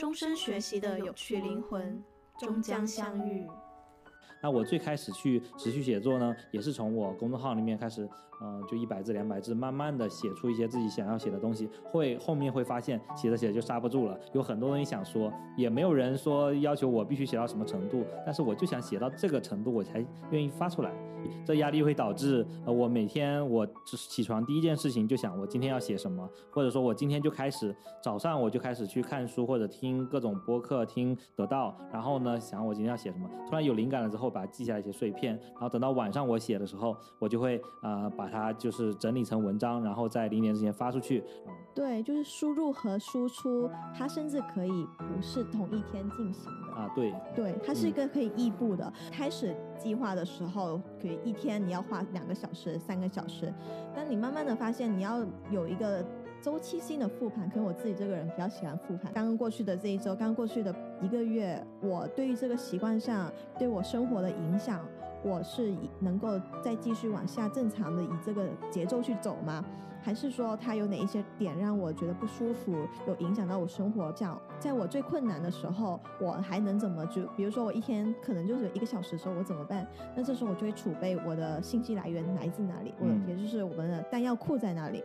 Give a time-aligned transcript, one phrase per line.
[0.00, 2.02] 终身学习的有趣灵魂，
[2.38, 3.46] 终将相遇。
[4.42, 8.08] 那我最开始去持续写作呢，也是从我公众号里面开始，
[8.42, 11.68] 嗯，就一百字、两百字，慢慢的写出一些自己想要写的东西。
[11.84, 20.90] 会后面会发现，写着写着就刹不住了，有很多东西想说，也没有人说要求我必须写到什么程度，但是我就想写到这个程度，我才愿意发出来。
[21.44, 34.29] 这压力会导致，呃，我每天我起床第一件事情就想我今天要写什么，或者说我今天就开始早上我就开始去看书或者听各种播客，听得到，然后呢想我今天要写什么，突然有灵感了之后。
[34.30, 41.24] 把它记下一些碎片，然后等到晚上我写的时候，我就会呃把它就是整理成文章，然后在零点之前发出去。
[41.74, 46.90] 对，就是输入和输出，它甚至可以不是同一天进行的啊。
[46.94, 48.92] 对，对，它是一个可以异步的。
[49.10, 53.52] 开始计划的时候，可以一天你要花两个小时、三个小时，
[53.94, 56.04] 但你慢慢的发现你要有一个。
[56.42, 59.12] 周期性的复盘，可能我自己这个人比较喜欢复盘。
[59.12, 64.84] 刚刚过去的这一周，刚过去的一个月，我对于这个习惯上对我生活的影响，
[65.22, 69.64] 我是能够再继续往下正常的以这个节奏去走吗？
[70.02, 72.74] 还是说它有哪一些点让我觉得不舒服，
[73.06, 74.10] 有影响到我生活？
[74.12, 77.26] 这样，在我最困难的时候，我还能怎么就？
[77.36, 79.86] 比如说我一天可能就是一个小时的时候，我怎么办？
[80.16, 85.04] 那这时候我就会储备我的信息来源来自哪里，我也就是我们的弹药库在哪里。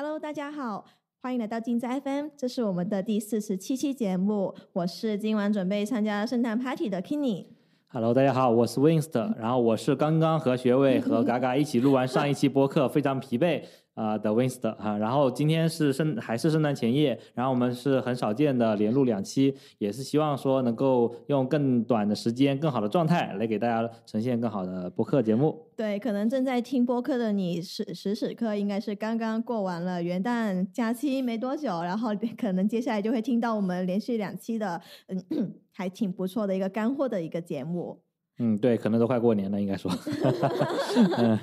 [0.00, 0.84] Hello，大家好，
[1.20, 4.54] 欢迎来到金子 FM，这是我们的第四十七期节目。
[4.72, 7.46] 我是今晚准备参加圣诞 Party 的 Kenny。
[7.88, 13.64] Hello，大家好，我是 w i n s t 然后我是刚刚和学 位和嘎嘎一起录完上一期播客，非常疲惫。
[13.98, 25.66] 啊的 w i n s t 哈，然后今天是圣还是圣诞前夜，然后我们是很少见的连录两期，也是希望说能够用更短的时间、更好的状态来给大家呈现更好的播客节目。
[25.74, 32.10] 对，可能正在听播客的你，时时时刻应该是刚刚过完了元旦假期没多久，然后
[32.40, 38.00] 可能接下来就会听到我们连续两期的，嗯， 还挺不错的一个干货的一个节目。
[38.38, 39.90] 嗯，对，可能都快过年了，应该说。
[41.18, 41.36] 嗯。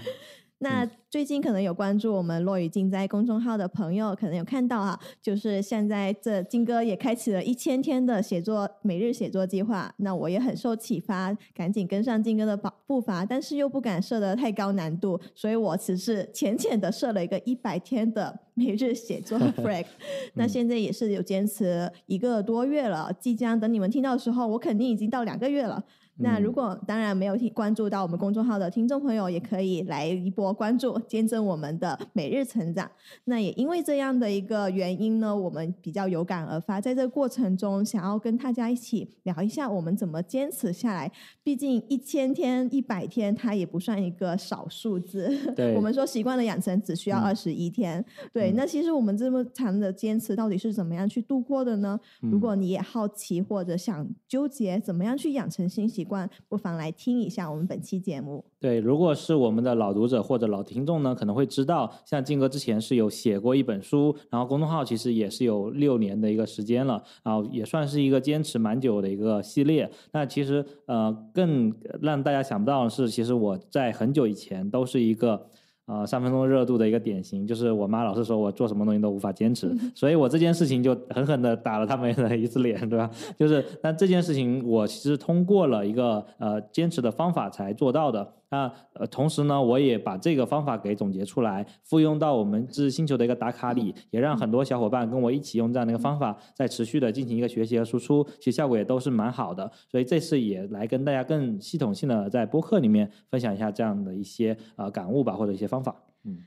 [0.59, 9.93] 那最近可能有关注我们落雨静灾公众号的朋友，可能有看到啊，就是现在这金哥也开启了一千天的写作每日写作计划。
[9.97, 19.85] 那我也很受启发，赶紧跟上金哥的步步伐，但是又不敢设的太高难度，所以我只是浅浅的设了一个一百天的每日写作 flag。
[20.35, 25.83] 那现在也是有坚持一个多月了，即将等你们听到的时候，我肯定已经到两个月了。
[26.17, 32.89] 那如果当然没有听关注到我们公众号的听众朋友，也可以来一波关注，见证我们的每日成长。
[33.25, 41.11] 那也因为这样的一个原因呢，我们比较有感而发，在这个过程中，想要跟大家一起聊一下我们怎么坚持下来。
[41.43, 45.29] 毕竟一千天、一百天，它也不算一个少数字。
[45.53, 48.03] 对，我们说习惯的养成只需要二十一天。
[48.31, 51.99] 对，那其实我们这么长的坚持，到底是怎么样去度过的呢？
[52.21, 56.04] 如果你也好奇或者想纠结，怎么样去养成新习？
[56.05, 58.45] 惯，不妨来听一下我们本期节目。
[58.59, 69.91] 对，如果是我们的老读者或者老听众呢，可能会知道，像静哥之前是有写过一本书，然后公众号其实也是有六年的一个时间了，然后也算是一个坚持蛮久的一个系列。
[70.11, 75.47] 那其实呃，更让大家想不到的是，其实我在很久以前都是一个。
[75.87, 83.09] 呃，三分钟热度的一个典型，就是我妈老是说我做什么东西都无法坚持，所以我这件事情就狠狠的打了他们的一次脸，对吧？
[83.37, 88.27] 就是，但这件事情我其实通过了一个呃坚持的方法才做到的。
[88.49, 99.71] 那呃，同时呢，我也把这个方法给总结出来，复用到我们知识星球的一个打卡里，也让很多小伙伴跟我一起用这样的一个方法，在持续的进行一个学习和输出，其实效果也都是蛮好的。
[99.89, 106.37] 所以这次也来跟大家更系统性的在播客里面分享一下这样的一些呃感悟吧，或者一些方法，嗯。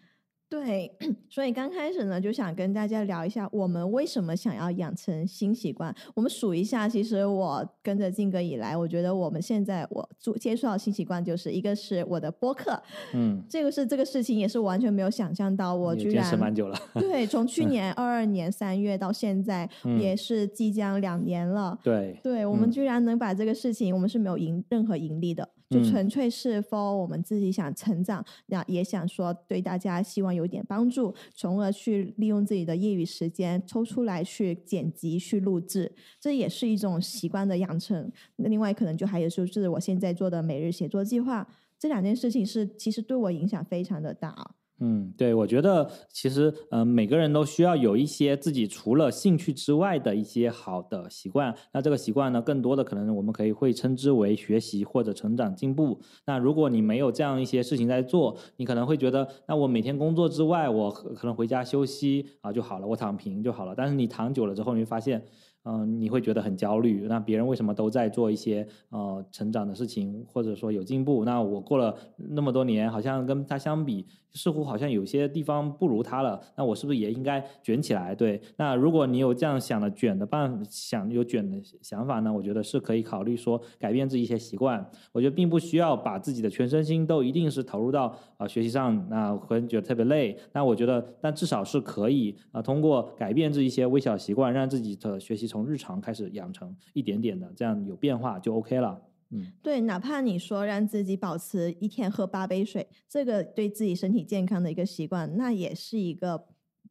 [0.51, 0.91] 对，
[1.29, 5.95] 所以刚开始呢，就想跟大家聊一下，我们为什么想要养成新习惯。
[6.15, 12.83] 我们数一下，其实我跟着静哥以来，我觉得我们现在我做接触到新习惯，就是一个是我的播客，
[13.13, 19.69] 嗯，这个是这个事情也是完全没有想象到，我居然蛮久了，对，从去 年二二年三月到现在，
[20.01, 25.51] 也是即将两年了，对，对我们居然能把这个事情，我们是没有盈任何盈利的。
[25.69, 38.11] 就纯粹是 for 我们自己想成长，那也想说对大家希望有点帮助，从而去利用自己的业余时间抽出来去剪辑、去录制，这也是一种习惯的养成。
[38.37, 41.47] 另外，可能就还有就是我现在做的每日写作计划，
[41.79, 44.55] 这两件事情是其实对我影响非常的大。
[44.81, 51.55] 嗯，对，我觉得其实，嗯、每个人都需要有一些自己除了兴趣之外的一些好的习惯。
[51.73, 56.01] 那这个习惯呢，更多的可能我们可以会称之为学习或者成长进步。
[56.27, 63.75] 那如果你没有这样一些事情在做，你可能会觉得，那我每天工作之外，我可可能回家休息啊就好了，我躺平就好了。
[63.77, 65.25] 但是你躺久了之后，你会发现。
[65.65, 67.05] 嗯、你会觉得很焦虑。
[67.11, 71.27] 那别人为什么都在做一些呃成长的事情，或者说有进步？
[71.27, 76.41] 那我过了那么多年，好像跟他相比，似乎好像有些地方不如他了。
[76.57, 78.15] 那我是不是也应该卷起来？
[78.15, 84.89] 对，那如果你有这样想的卷的办想有卷的想法呢，我觉得是可以考虑说改变自己一些习惯。
[85.13, 90.39] 我觉得并不需要把自己的全身心都一定是投入到啊、学习上，那会觉得特别累。
[90.53, 99.01] 那我觉得，但至少是可以啊、通过改变这一些微小习惯，让自己的学习从日常开始养成一点点的，这样有变化就 OK 了。
[99.31, 106.47] 嗯，对，哪怕你说让自己保持一天喝八杯水，这个对自己身体健康的一个习惯，那也是一个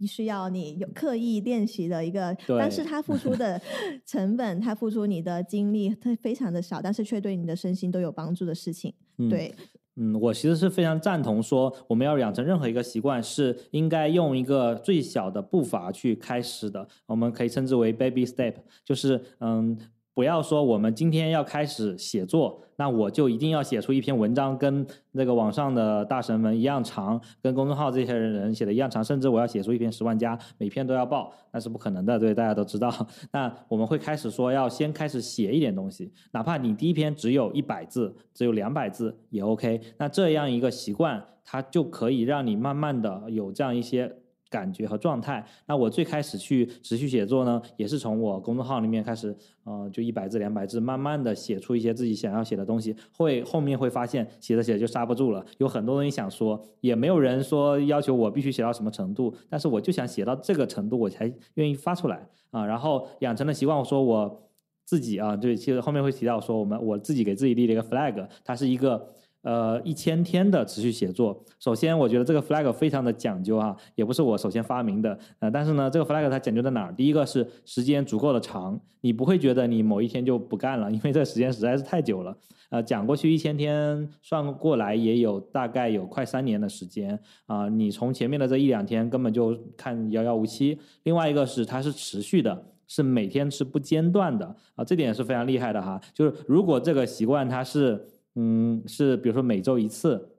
[0.07, 3.59] 需要你有刻意练习的一个，但是对它付出的
[4.05, 8.93] 成本，它付出你的精力，它非常的少，但是却对你的身心都有帮助的事情。
[9.17, 9.51] 嗯对，
[9.95, 16.87] 嗯，我其实是非常赞同说，我们要养成任何一个习惯，是应该用一个最小的步伐去开始的。
[17.07, 18.53] 我们可以称之为 baby step，
[18.85, 19.75] 就是嗯，
[20.17, 32.91] 不要说我们今天要开始写作，那我就一定要写出一篇文章跟那个网上的大神们一样长，跟公众号这些人写的一样长，甚至我要写出一篇十万加，每篇都要报，那是不可能的，对，大家都知道。
[33.31, 39.79] 那我们会开始说要先开始写一点东西，哪怕你第一篇只有一百字，只有两百字也 OK。
[39.99, 44.11] 那这样一个习惯，它就可以让你慢慢的有这样一些
[44.49, 45.45] 感觉和状态。
[45.65, 52.95] 那我最开始去持续写作呢，也是从我公众号里面开始，呃，就一百字、两百字，慢慢的写出一些自己想要写的东西。
[53.11, 62.65] 会后面会发现写着写着就刹不住了，有很多东西想说，也没有人说要求我必须写到什么程度，但是我就想写到这个程度，我才愿意发出来啊。
[62.65, 64.49] 然后养成了习惯，我说我
[64.85, 69.07] 自己啊，对，其实后面会提到说我们我自己给自己立了一个 flag，它是一个。
[69.43, 71.43] 呃，一千天的持续写作。
[71.59, 75.17] 首先，我觉得这个 flag 非常的讲究哈，也不是我首先发明的。
[75.39, 76.93] 呃，但是呢，这个 flag 它讲究在哪儿？
[76.93, 82.35] 第一个是时间足够的长，你不会觉得你某一天就不干了，因为这时间实在是太久了。
[82.69, 90.77] 呃，讲过去一千天，算过来也有大概有快三年的时间啊、你从前面的这一两天根本就看遥遥无期。
[91.03, 92.65] 另外一个是它是持续的。
[92.89, 94.45] 是每天是不间断的
[94.75, 95.99] 啊，这点是非常厉害的哈。
[96.13, 98.01] 就是如果这个习惯它是
[98.39, 100.29] 嗯，是比如说每周一次，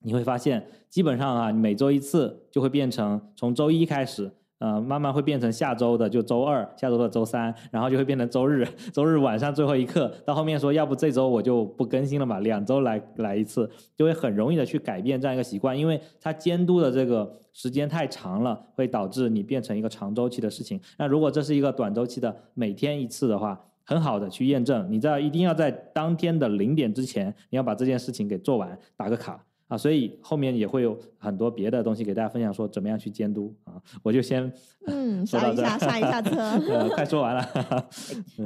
[0.00, 4.28] 你会发现基本上啊，每周一次就会变成从周一开始，
[4.58, 20.80] 呃，慢慢会变成下周的就周二，下周的周三，然后就会变成周日，周日晚上最后一刻，到后面说要不这周我就不更新了嘛，两周来来一次，就会很容易的去改变这样一个习惯，因为它监督的这个时间太长了，会导致你变成一个长周期的事情。
[20.98, 29.76] 那如果这是一个短周期的，每天一次的话，很好的去验证，你知道一定要在当天的零点之前，你要把这件事情给做完，打个卡啊。
[29.76, 33.80] 所以后面也会有很多别的东西给大家分享，说怎么样去监督啊。
[34.02, 34.52] 我就先
[34.86, 36.40] 嗯， 刹一下，刹一下车。
[36.70, 37.42] 呃快说完了。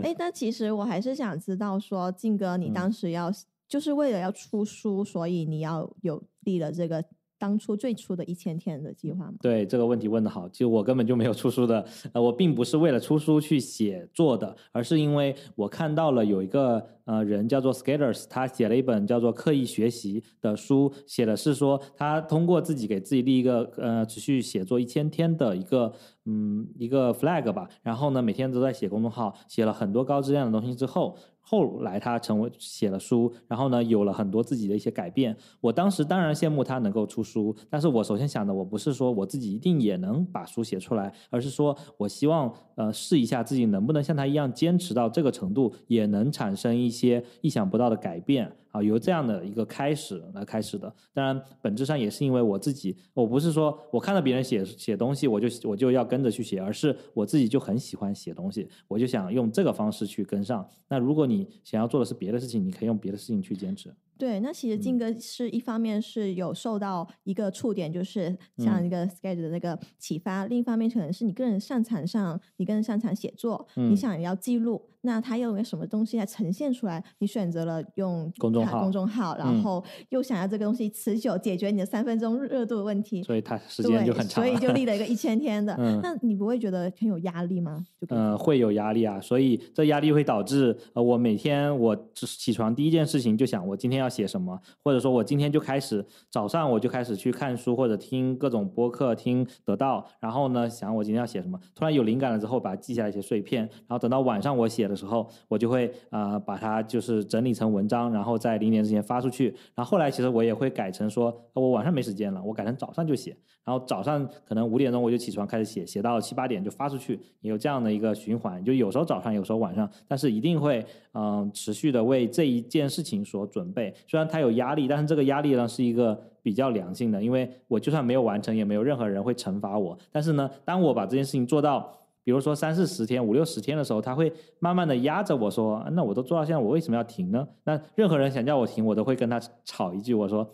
[0.03, 3.31] 哎， 但其实我还是想知道说，静哥，你嗯当时要、
[3.69, 7.05] 就是为了要出书，所以你要有立了这个
[7.39, 9.35] 当初最初的一千天的计划吗？
[9.41, 25.93] 对这个问题问得好，其实我根本就没有出书的，呃，我并不是为了出书去写作的，而是因为我看到了有一个呃人叫做 Skaters，他写了一本叫做《刻意学习》的书，写的是说他通过自己给自己立一个呃持续写作一千天的一个
[26.25, 31.17] 嗯一个 flag 吧，然后呢每天都在写公众号，写了很多高质量的东西之后，
[31.49, 35.37] 后来他成为写了书，然后呢有了很多自己的一些改变。
[35.61, 50.93] 我当时当然羡慕他能够出书，但是我首先想的我不是说我自己一定也能把书写出来，而是说我希望呃试一下自己能不能像他一样坚持到这个程度，也能产生一些意想不到的改变啊，由这样的一个开始来开始的。
[51.15, 60.69] 当然，本质上也是因为我自己，我不是说我看到别人写写东西我就我就要跟着去写，而是我自己就很喜欢写东西，我就想用这个方式去跟上。
[60.89, 63.93] 那如果你想要做的是别的事情，你可以用别的事情去坚持。
[64.19, 77.03] 对，那其实嗯静哥是一方面是有受到一个触点，就是像嗯一个 sketch 的那个启发；另一方面可能是你个人擅长上，你个人擅长写作，你嗯想要记录，那他又有什么东西来呈现出来？
[77.19, 84.45] 你选择了用公众号公众号，然嗯后又想要这个东西持久，解决你的三分钟热度的问题，所以它时间就很长。
[84.45, 85.75] 所以就立了一个一千天的。
[85.79, 87.85] 嗯那你不会觉得很有压力吗？
[88.01, 109.55] 就可以呃，会有压力啊，所以这压力会导致呃，我每天我只起床第一件事情就想，我今天要要写什么，或者说我今天就开始早上我就开始去看书或者听各种播客，听得到，然后呢想我今天要写什么，突然有灵感了之后把它记下来一些碎片，然后等到晚上我写的时候，我就会呃把它就是整理成文章，然后在零点之前发出去。
[109.75, 120.85] 然后后来其实我也会改成说我晚上没时间了，我改成早上就写，然后早上可能五点钟我就起床开始写，写到七八点就发出去，也有这样的一个循环，就有时候早上，有时候晚上，但是一定会
[121.15, 123.95] 嗯持续的为这一件事情所准备。
[124.07, 129.97] 虽然他有压力，但是这个压力呢是一个比较良性的，因为我就算没有完成，也没有任何人会惩罚我。
[130.11, 131.93] 但是呢，当我把这件事情做到，
[132.25, 137.47] 比如说三四十天、五六十天的时候，他会慢慢的压着我说，那我都做到现在，我为什么要停呢？
[137.65, 140.49] 那任何人想叫我停，我都会跟他吵一句，我说。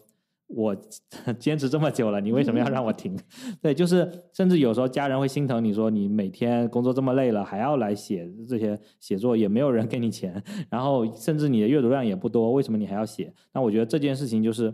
[0.55, 0.77] 我
[1.39, 3.19] 坚持这么久了，你为什么要让我停？
[3.61, 13.33] 对，就是甚至有时候家人会心疼你说你每天工作这么累了，还要来写这些写作，也没有人给你钱，然后甚至你的阅读量也不多，为什么你还要写？
[13.53, 14.73] 那我觉得这件事情就是，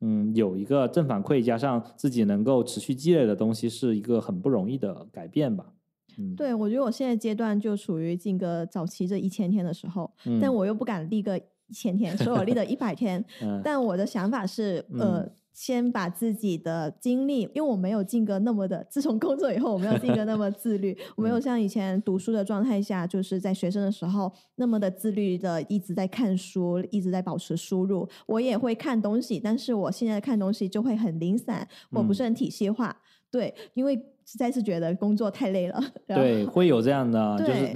[0.00, 5.72] 嗯，有一个正反馈加上自己能够持续积累的东西，是一个很不容易的改变吧。
[6.18, 11.40] 嗯，对，我觉得我现在阶段就处于进个早期这一千天的时候，但我又不敢立个。
[11.70, 13.24] 一千天，所以我立了一百天。
[13.62, 28.08] 但我的想法是，呃，先把自己的精力，因为我没有静哥那么的，自从工作以后， 我没有静哥那么自律，我没有像以前读书的状态下，就是在学生的时候那么的自律的一直在看书，一直在保持输入。
[28.26, 33.00] 我也会看东西，但是我现在看东西就会很零散，我不是很体系化。
[33.30, 34.04] 对，因为。
[34.30, 37.74] 实在是觉得工作太累了， 对，会有这样的，对，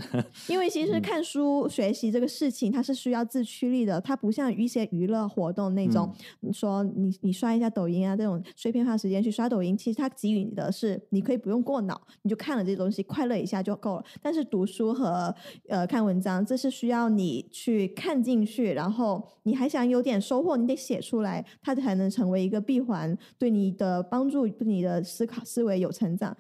[0.49, 14.05] 因为其 实看书学习这个事情，它是需要自驱力的，它不像一些娱乐活动那种，你说你你刷一下抖音啊，这种碎片化时间去刷抖音，其实它给予你的是，你可以不用过脑，你就看了这些东西，快乐一下就够了。
[14.23, 15.35] 但是读书和
[15.69, 26.37] 呃看文章，这是需要你去看进去，然后你还想有点收获，你得写出来，它才能成为一个闭环，对你的帮助，对你的思考思维有成长。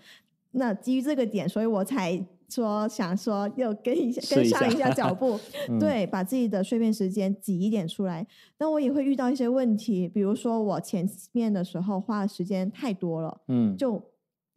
[0.54, 2.18] 那基于这个点，所以我才
[2.48, 5.38] 说想说又跟一下跟上一下脚步，
[5.80, 8.26] 对，把自己的碎片时间挤一点出来。
[8.56, 14.00] 但我也会遇到一些问题，比如说我前面的时候花的时间太多了，嗯，就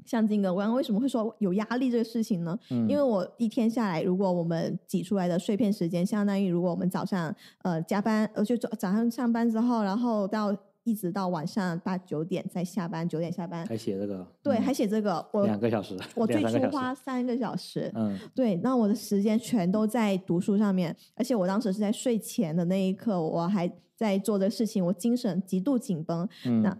[0.06, 2.58] 像金哥，我刚为什么会说有压力这个事情呢？
[2.70, 10.56] 嗯因为我一天下来，如果我们挤出来的碎片时间，相当于如果我们早上呃加班，呃就早早上上班之后，然后到。
[10.88, 14.25] 一直到晚上八九点再下班，九点下班还写这个？
[14.41, 15.24] 对，还写这个。
[15.34, 17.91] 我两个小时，我最初花三个小时。
[17.94, 26.25] 嗯，对，那我的时间全都在读书上面，而且我当时是在睡前的那一刻，我还在做的事情，我精神极度紧绷。
[26.46, 26.62] 嗯。
[26.62, 26.77] 那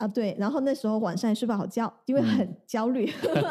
[0.00, 3.06] 啊，对，然后那时候晚上也睡不好觉，因为很焦虑，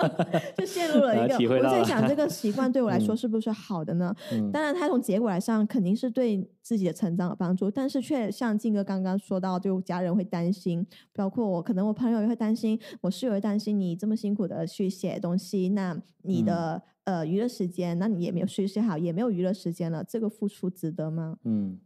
[0.57, 1.55] 就陷入了 一个。
[1.55, 4.11] 我在想，这个习惯对我来说是不是好的呢？
[4.51, 21.37] 当然，它从结果来上肯定是对自己的成长有帮助，但是却像静哥刚刚说到，就家人会担心，包括我，可能我朋友也会担心，我室友会担心你这么辛苦的去写东西，那你的呃娱乐时间，那你也没有休息好，也没有娱乐时间了，这个付出值得吗？
[21.43, 21.77] 嗯。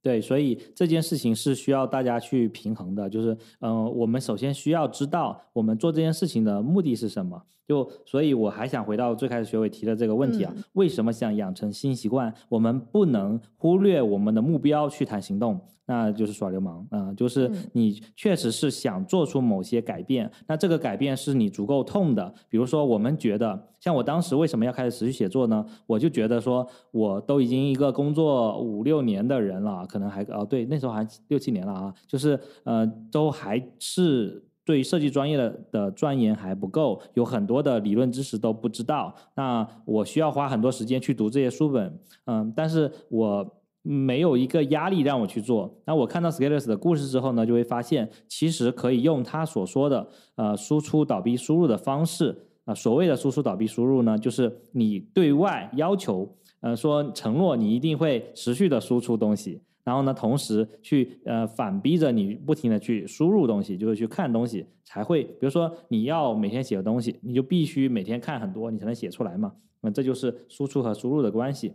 [0.00, 7.42] 对，所以这件事情是需要大家去平衡的，就是，嗯，我们首先需要知道我们做这件事情的目的是什么。
[7.68, 12.32] 就，所以我还想回到最开始学伟提的这个问题啊，为什么想养成新习惯？
[12.48, 15.60] 我们不能忽略我们的目标去谈行动。
[15.90, 17.10] 那就是耍流氓啊！
[17.14, 22.30] 就是你确实是想做出某些改变，那这个改变是你足够痛的。
[22.50, 25.64] 比如说，我们觉得，像我当时为什么要开始持续写作呢？
[25.86, 39.14] 我就觉得说，我都已经一个工作五六年的人了，可能还哦对，那时候还六七年了啊，就是呃，都还是对于设计专业的的钻研还不够，有很多的理论知识都不知道。
[39.34, 43.54] 那我需要花很多时间去读这些书本，嗯，但是我。
[43.82, 45.72] 没有一个压力让我去做。
[45.86, 52.74] 那我看到 Scalers 的故事之后呢，就会发现其实可以用他所说的呃输出倒逼输入的方式啊。
[52.74, 56.28] 所谓的输出倒逼输入呢，就是你对外要求
[56.60, 65.24] 呃说承诺你一定会持续的输出东西，然后呢同时去呃反逼着你不停的去输入东西，就是去看东西才会。
[65.24, 69.54] 比如说你要每天写的东西，你就必须每天看很多，你才能写出来嘛。
[69.80, 71.72] 那这就是输出和输入的关系。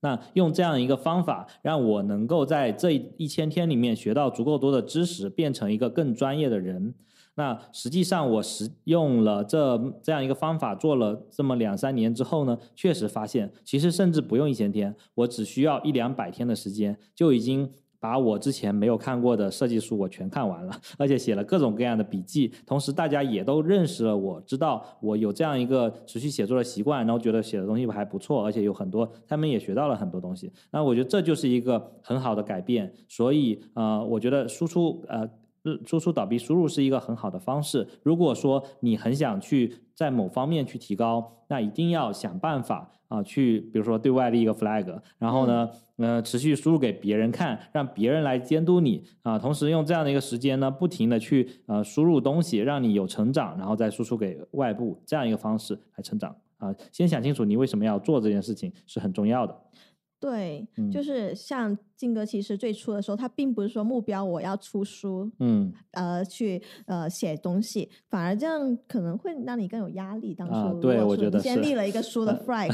[0.00, 6.94] 那用这样一个方法，让我能够在这一千天里面学到足够多的知识，变成一个更专业的人。
[7.36, 17.70] 那实际上我实用了这这样一个方法，做了这么两三年之后呢，确实发现，其实甚至不用一千天，我只需要一两百天的时间，就已经。
[18.00, 22.52] 把我之前没有看过的设计书我全看完了， 而且写了各种各样的笔记。
[22.66, 30.52] 同时，大家也都认识了我，知道我有这样一个持续写作的习惯，然后觉得写的东西还不错，而且有很多他们也学到了很多东西。
[30.70, 32.92] 那我觉得这就是一个很好的改变。
[33.08, 35.26] 所以，呃，我觉得输出，呃。
[35.86, 37.86] 输出倒闭输入是一个很好的方式。
[38.02, 49.38] 如果说你很想去在某方面去提高，那一定要想办法啊，去比如说对外立一个 flag，然后呢，呃，持续输入给别人看，让别人来监督你啊。
[49.38, 56.74] 同时用这样的一个时间呢，不停的去呃输入东西，让你有成长，然后再输出给外部，这样一个方式来成长啊。
[56.90, 59.56] 先想清楚你为什么要做这件事情是很重要的。
[60.24, 70.34] 对，就是像静哥，其实最初的时候，他并不是说目标我要出书，嗯，呃，去呃写东西，反而这样可能会让你更有压力。
[70.34, 72.72] 当初，对我觉得先立了一个书的 flag，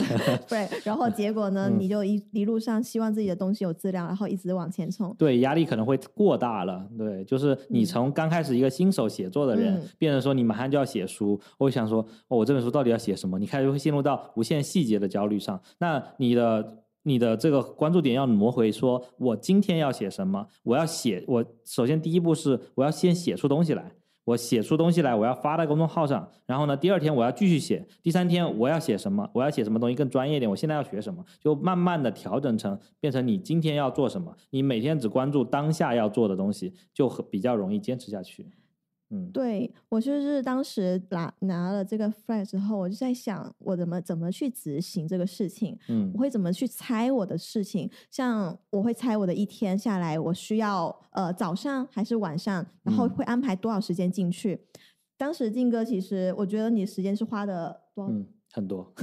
[0.48, 5.12] 对，然后 结果呢，你就一一路上希望自己的东西有质量，然后一直往前冲。
[5.18, 6.88] 对，压力可能会过大了。
[6.96, 13.40] 对，就是你从刚开始一个新手写作的人，变成说你马上就要写书，我想说，我这本书到底要写什么？
[13.40, 15.60] 你开始会陷入到无限细节的焦虑上。
[15.78, 16.84] 那你的。
[17.02, 20.46] 你的这个关注点要挪回，说我今天要写什么？
[20.62, 23.92] 我要写，我首先第一步是我要先写出东西来，
[24.24, 26.30] 我写出东西来，我要发在公众号上。
[26.46, 29.28] 然后呢，第二天我要继续写，第三天我要写什么？
[29.32, 30.50] 我要写什么东西更专业一点？
[30.50, 31.24] 我现在要学什么？
[31.40, 34.36] 就慢慢的调整成变成你今天要做什么？
[34.50, 38.46] 你每天只关注当下要做的东西，就比较容易坚持下去。
[39.10, 54.66] 嗯，对我就是当时拿拿了这个 flag 之后，我就在想我怎么怎么去执行这个事情，嗯，我会怎么去猜我的事情，像我会猜我的一天下来，我需要呃早上还是晚上，然后会安排多少时间进去。
[55.16, 58.10] 当时静哥其实我觉得你时间是花的多。
[58.52, 58.84] 很多，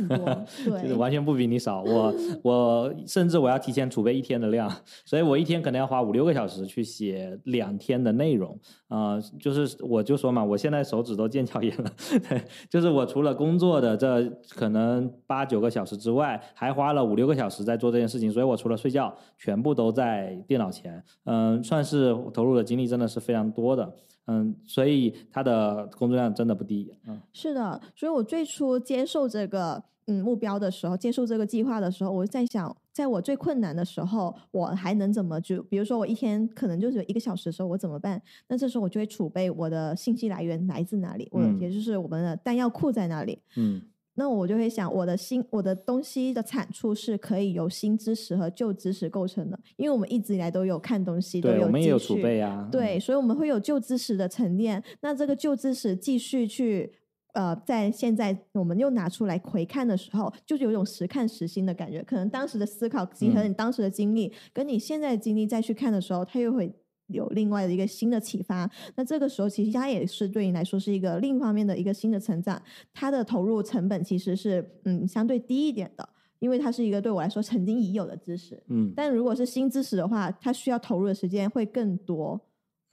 [0.65, 1.81] 对，完全不比你少。
[1.83, 2.13] 我
[2.43, 4.69] 我甚至我要提前储备一天的量，
[5.05, 8.59] 所以我一天可能要花五六个小时去写两天的内容。
[8.89, 11.91] 啊，就是我就说嘛，我现在手指都腱鞘炎了。
[12.29, 18.31] 对，就是我除了工作的这可能八九个小时之外，还花了五六个小时在做这件事情。
[18.31, 21.03] 所以我除了睡觉，全部都在电脑前。
[21.25, 23.93] 嗯，算是投入的精力真的是非常多的。
[24.27, 26.93] 嗯，所以他的工作量真的不低。
[27.07, 35.63] 嗯，是的，所以我最初接受这个嗯目标的时候，接受这个计划的时候，我在想，在我最困难的时候，我还能怎么就？
[35.63, 38.21] 比如说我一天可能就是一个小时的时候，我怎么办？
[38.47, 43.39] 那这时候我就会储备我的信息来源来自哪里，我也就是我们的弹药库在哪里。
[43.55, 43.81] 嗯。
[44.19, 52.67] 那我就会想，我的新我的东西的产出是可以由新知识和旧知识构成的，因为我们一直以来都有看东西，都有我们也有储备啊。
[52.71, 54.83] 对，所以我们会有旧知识的沉淀。
[55.01, 56.91] 那这个旧知识继续去，
[57.33, 62.01] 呃，在现在我们又拿出来回看的时候，就是有一种时看时新的感觉。
[62.01, 66.73] 可能当时的思考结合你当时的经历，跟你现在的经历再去看的时候，它又会。
[67.07, 72.61] 有另外的一个新的启发，那这个时候其实它也是对你来说是一个另一方面的一个新的成长，
[72.93, 76.07] 它的投入成本其实是嗯相对低一点的，
[76.39, 82.39] 因为它是一个对我来说曾经已有的知识，嗯，但如果是新知识的话，它需要投入的时间会更多。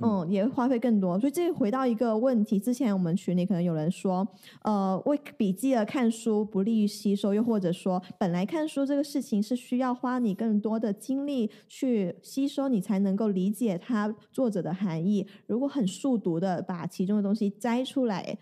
[0.05, 2.59] 嗯，也会花费更多，所以这回到一个问题。
[2.59, 4.27] 之前我们群里可能有人说，
[4.63, 15.27] 呃，为笔记而看书不利于吸收，又或者说，本来看书这个事情是需要花你更多的精力去吸收，你才能够理解它作者的含义。
[15.47, 18.37] 如果很速读的把其中的东西摘出来，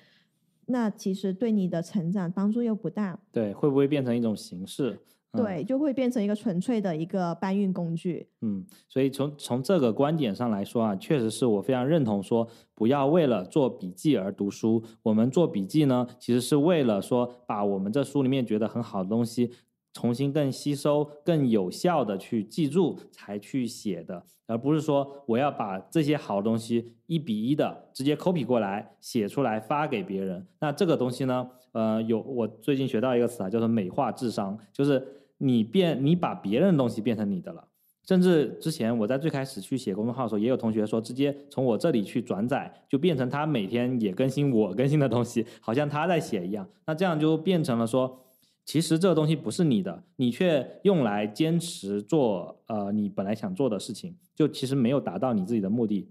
[0.67, 3.19] 那其实对你的成长帮助又不大。
[3.31, 4.99] 对，会不会变成一种形式？
[5.35, 8.29] 对，就会变成一个纯粹的一个搬运工具。
[8.43, 14.83] 嗯，所以从从这个观点上来说啊，确实是我非常认同说，不要为了做笔记而读书。
[15.03, 19.51] 我们做笔记呢，其实是为了说，把我们这书里面觉得很好的东西，
[19.95, 30.47] 重新更吸收、更有效的去记住才去写的，而不是说我要把这些好东西一比一的直接 copy 过来写出来发给别人。
[30.61, 35.03] 那这个东西呢，呃，有我最近学到一个词啊，叫做美化智商，就是。
[35.45, 37.67] 你变，你把别人的东西变成你的了，
[38.07, 46.69] 甚至之前我在最开始去写公众号的时候，也有同学说，直接从我这里去转载，就变成他每天也更新我更新的东西，好像他在写一样。
[46.87, 48.21] 那这样就变成了说，
[48.65, 56.09] 其实这个东西不是你的，你却用来坚持做呃你本来想做的事情，就其实没有达到你自己的目的。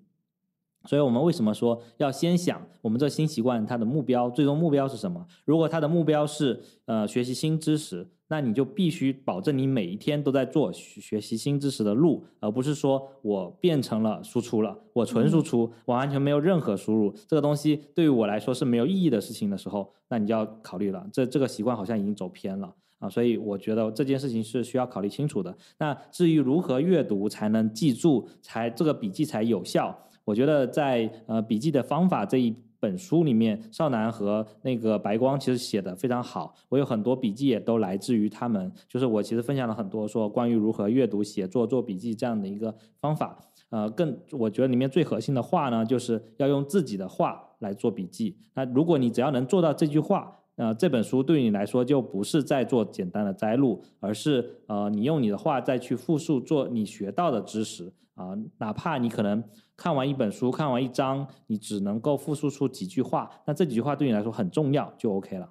[0.86, 5.26] 所以我们为什么说要先想我们这新习惯它的目标，最终目标是什么？
[5.46, 25.56] 如果它的目标是呃学习新知识，那你就必须保证你每一天都在做学习新知识的路，而不是说我变成了输出了，我纯输出，我完全没有任何输入，这个东西对于我来说是没有意义的事情的时候，那你就要考虑了，这这个习惯好像已经走偏了啊，所以我觉得这件事情是需要考虑清楚的。
[25.78, 30.08] 那至于如何阅读才能记住，才这个笔记才有效？
[30.32, 36.56] 我觉得在呃笔记的方法这一本书里面，少南和那个白光其实写的非常好。
[36.70, 43.38] 我有很多笔记也都来自于他们，就是我其实分享了很多说关于如何阅读、写作、做笔记这样的一个方法。
[43.72, 48.38] 呃，更我觉得里面最核心的话呢，就是要用自己的话来做笔记。
[48.54, 57.92] 那如果你只要能做到这句话，呃，这本书对于你来说就不是在做简单的摘录，而是呃你用你的话再去复述做你学到的知识。
[58.22, 59.44] 啊，哪怕你可能
[59.76, 65.50] 看完一本书，看完一章，你只能够复述出几句话，那这几句话对你来说很重要，就 OK 了。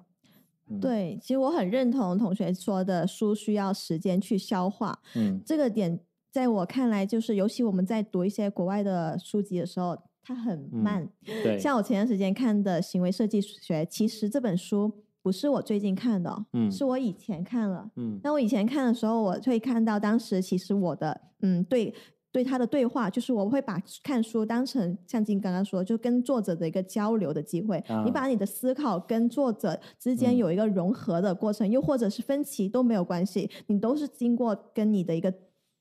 [0.79, 4.97] 对，其实我很认同同学说的，书需要时间去消化。
[5.15, 5.99] 嗯，这个点
[6.31, 11.09] 在我看来，就是尤其我们在读一些国外的书籍的时候，它很慢。
[11.25, 14.89] 对，像我前段时间看的《行为设计学》，其实这本书
[15.21, 17.91] 不是我最近看的，嗯，是我以前看了。
[17.97, 21.93] 嗯，那我以前看的时候，我会看到当时其实我的嗯对。
[22.31, 27.83] 对他的对话，就是我会把看书当成像金刚刚说，就跟作者的一个交流的机会。
[28.05, 35.33] 你把你的思考跟作者之间有一个融合的过程，又或者是分歧都没有关系，你都是经过跟你的一个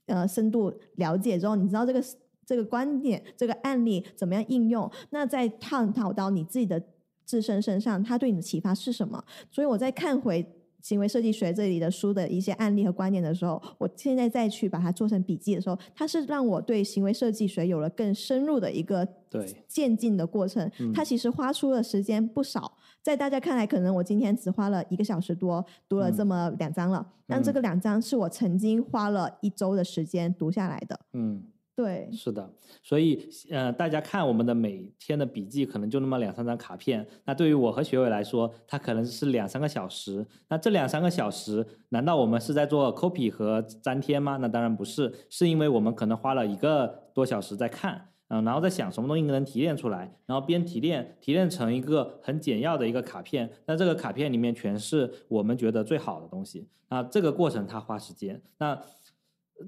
[0.06, 2.02] 呃深度了解之后，你知道这个
[2.44, 6.82] 这个观点、这个案例怎么样应用，那再探讨到你自己的
[7.24, 9.24] 自身身上，他对你的启发是什么？
[9.50, 10.44] 所以我在看回。
[10.82, 20.70] 行为设计学这里的书的一些案例和观点的时候，我现在再去把它做成笔记的时候，它是让我对行为设计学有了更深入的一个对渐进的过程。
[20.94, 31.00] 它其实花出的时间不少，在大家看来，可能我今天只花了一个小时多读了这么两章了，但这个两章是我曾经花了一周的时间读下来的。
[31.12, 31.42] 嗯。
[31.80, 32.46] 对，是的，
[32.82, 37.06] 所以呃，大家看我们的每天的笔记，可能就那么两三张卡片。
[37.24, 40.26] 那对于我和学伟来说，它可能是两三个小时。
[40.50, 44.36] 那这两三个小时，难道我们是在做 copy 和粘贴吗？
[44.36, 53.48] 那当然不是，是因为我们可能花了一个多小时在看，嗯，然后在想什么东西能提炼出来，然后边提炼，提炼成一个很简要的一个卡片。
[53.64, 56.68] 那这个卡片里面全是我们觉得最好的东西。
[56.90, 58.42] 那这个过程它花时间。
[58.58, 58.78] 那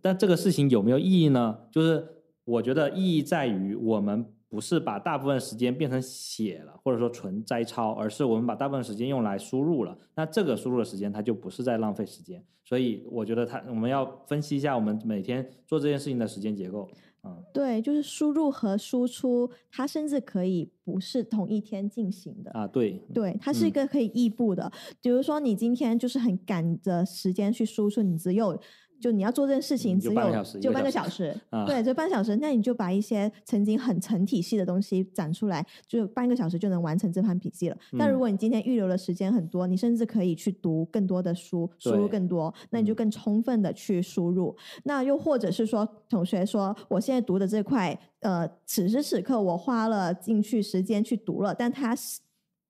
[0.01, 1.59] 但这个事情有没有意义呢？
[1.71, 2.07] 就是
[2.45, 9.97] 我觉得意义在于，我们不是把大部分时间变成写了，或者说纯摘抄，而是我们把大部分时间用来输入了。
[10.15, 12.45] 那这个输入的时间，它就不是在浪费时间。
[12.65, 16.89] 所以我觉得，它我们要分析一下我们每天做这件事情的时间结构。
[17.25, 22.67] 嗯，对，就是输入和输出，它甚至可以不是同一天进行的啊。
[22.67, 24.71] 对，对，它是一个可以异步的。
[25.01, 28.61] 比如说，你今天就是很赶着时间去输出，你只有。
[29.03, 30.15] 就你要做这件事情，只有
[30.61, 31.37] 就半个小时，
[31.67, 32.37] 对，就半小时。
[32.37, 37.77] 那你就把一些曾经很成体系的东西展出来，就半个小时就能完成这盘笔记了。
[37.99, 44.57] 但如果你今天预留的时间很多，你甚至可以去读更多的书，输入更多，那你就更充分的去输入。
[44.85, 52.21] 那又或者是说，同学说，我现在读的这块，呃，此时此刻我花了进去时间去读了，但它是。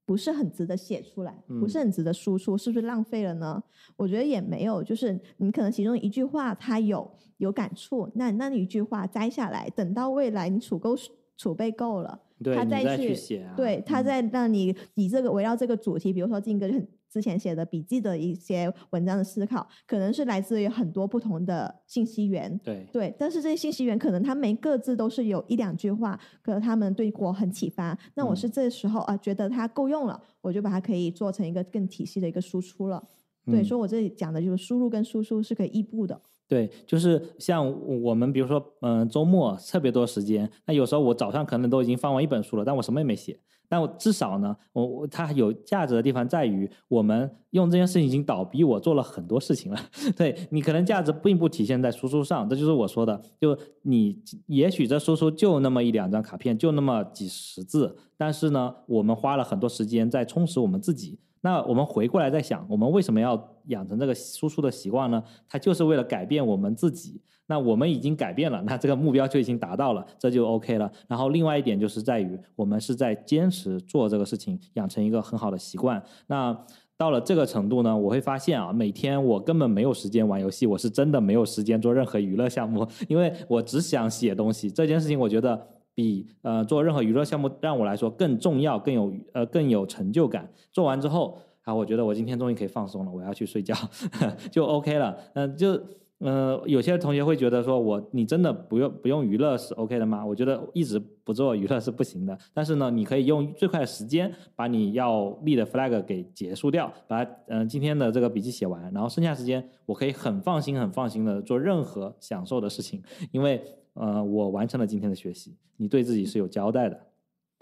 [0.05, 3.63] 不是很值得写出来，不是很值得输出，是不是浪费了呢？
[3.97, 10.97] 我觉得也没有，就是你可能其中一句话他有有感触，那那一句话摘下来，等到未来你储够
[11.37, 12.21] 储备够了，
[12.55, 16.89] 他再去写，对他再让你以这个围绕这个主题，比如说进个很。
[17.13, 22.59] 之前写的笔记的一些文章的思考，可能是来自于很多不同的信息源。
[22.65, 27.99] 对对，但是这些信息源可能他们各自都是有一两句话，可能他们对我很启发。
[28.15, 33.07] 那我是这时候啊，觉得它够用了，我就把它可以做成一个更体系的一个输出了。
[33.45, 36.19] 对，所以我这里讲的就是输入跟输出是可以异步的。
[36.49, 37.69] 对，就是像
[38.03, 43.39] 我们比如说，嗯，周末特别多时间，那有时候我早上可能都已经翻完一本书了，但我什么也没写。
[43.73, 49.81] 但我至少呢，我我它有价值的地方在于，我们用这件事情已经倒逼我做了很多事情了。
[50.15, 61.19] 对你可能价值并不体现在输出上，这就是我说的，就你也许这输出就那么一两张卡片，就那么几十字，但是呢，我们花了很多时间在充实我们自己。
[61.43, 65.23] 那我们回过来再想，我们为什么要养成这个输出的习惯呢？
[65.47, 67.21] 它就是为了改变我们自己。
[67.47, 70.91] 那我们已经改变了，那这个目标就已经达到了，这就 OK 了。
[71.09, 76.03] 然后另外一点就是在于，我们是在坚持做这个事情，养成一个很好的习惯。
[76.29, 76.57] 那
[76.97, 84.71] 到了这个程度呢，我会发现啊，每天我根本没有时间玩游戏，我是真的没有时间做任何娱乐项目， 因为我只想写东西。
[84.71, 85.67] 这件事情我觉得。
[85.95, 90.51] 比呃做任何娱乐项目让我来说更重要、更有呃更有成就感。
[90.71, 93.75] 做完之后，啊，我觉得我今天终于可以放松了，我要去睡觉，
[94.51, 95.17] 就 OK 了。
[95.35, 95.81] 嗯，就。
[96.25, 100.25] 嗯，有些同学会觉得说，我你真的不用不用娱乐是 OK 的吗？
[100.25, 102.39] 我觉得一直不做娱乐是不行的。
[102.55, 113.03] 但是呢，你可以用最快的时间把你要立的 flag 给结束掉，把嗯今天的这个笔记写完，然后剩下时间我可以很放心很放心的做任何享受的事情，
[113.33, 113.61] 因为
[113.95, 117.12] 呃我完成了今天的学习，你对自己是有交代的。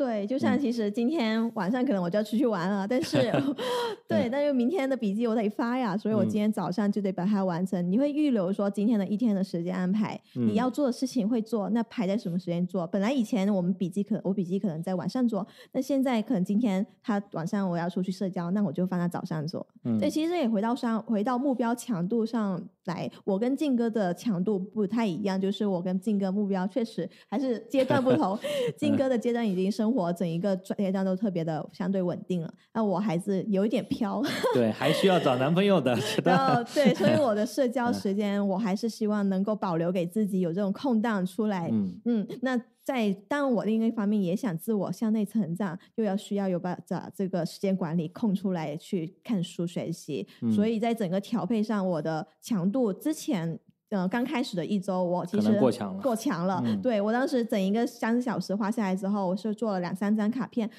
[0.01, 3.31] 对，就像其实今天晚上可能我就要出去玩了，但是
[4.09, 7.93] 对，但是明天的笔记我得发呀，所以我今天早上就得把它完成。
[7.93, 12.87] 你会预留说今天的一天的时间安排，你要做的事情会做，那排在什么时间做？
[12.87, 19.67] 本来以前我们笔记可我笔记可能在晚上做，那现在可能今天他晚上我要出去社交，那我就放在早上做。
[19.99, 28.39] 对，其实也回到上回到目标强度上来，我跟静哥的强度不太一样，就是我跟静哥目标确实还是阶段不同，
[28.79, 29.97] 静哥的阶段已经生。
[29.97, 34.23] 活整一个阶段都特别的相对稳定了，那我还是有一点飘，
[34.55, 35.99] 对，还需要找男朋友的。
[36.25, 41.69] 然后对，所以我的社交时间，我还是希望能够保留给自己有这种空档出来。
[41.73, 53.59] 嗯嗯，那在当然我另一方面也想自我向内成长，又要需要有把这这个时间管理空出来去看书学习，所以在整个调配上，我的强度之前。
[53.91, 56.03] 嗯，刚开始的一周，我其实过强了。
[56.03, 60.71] 过强了， 对我当时整一个三个小时花下来之后，我是做了两三张卡片，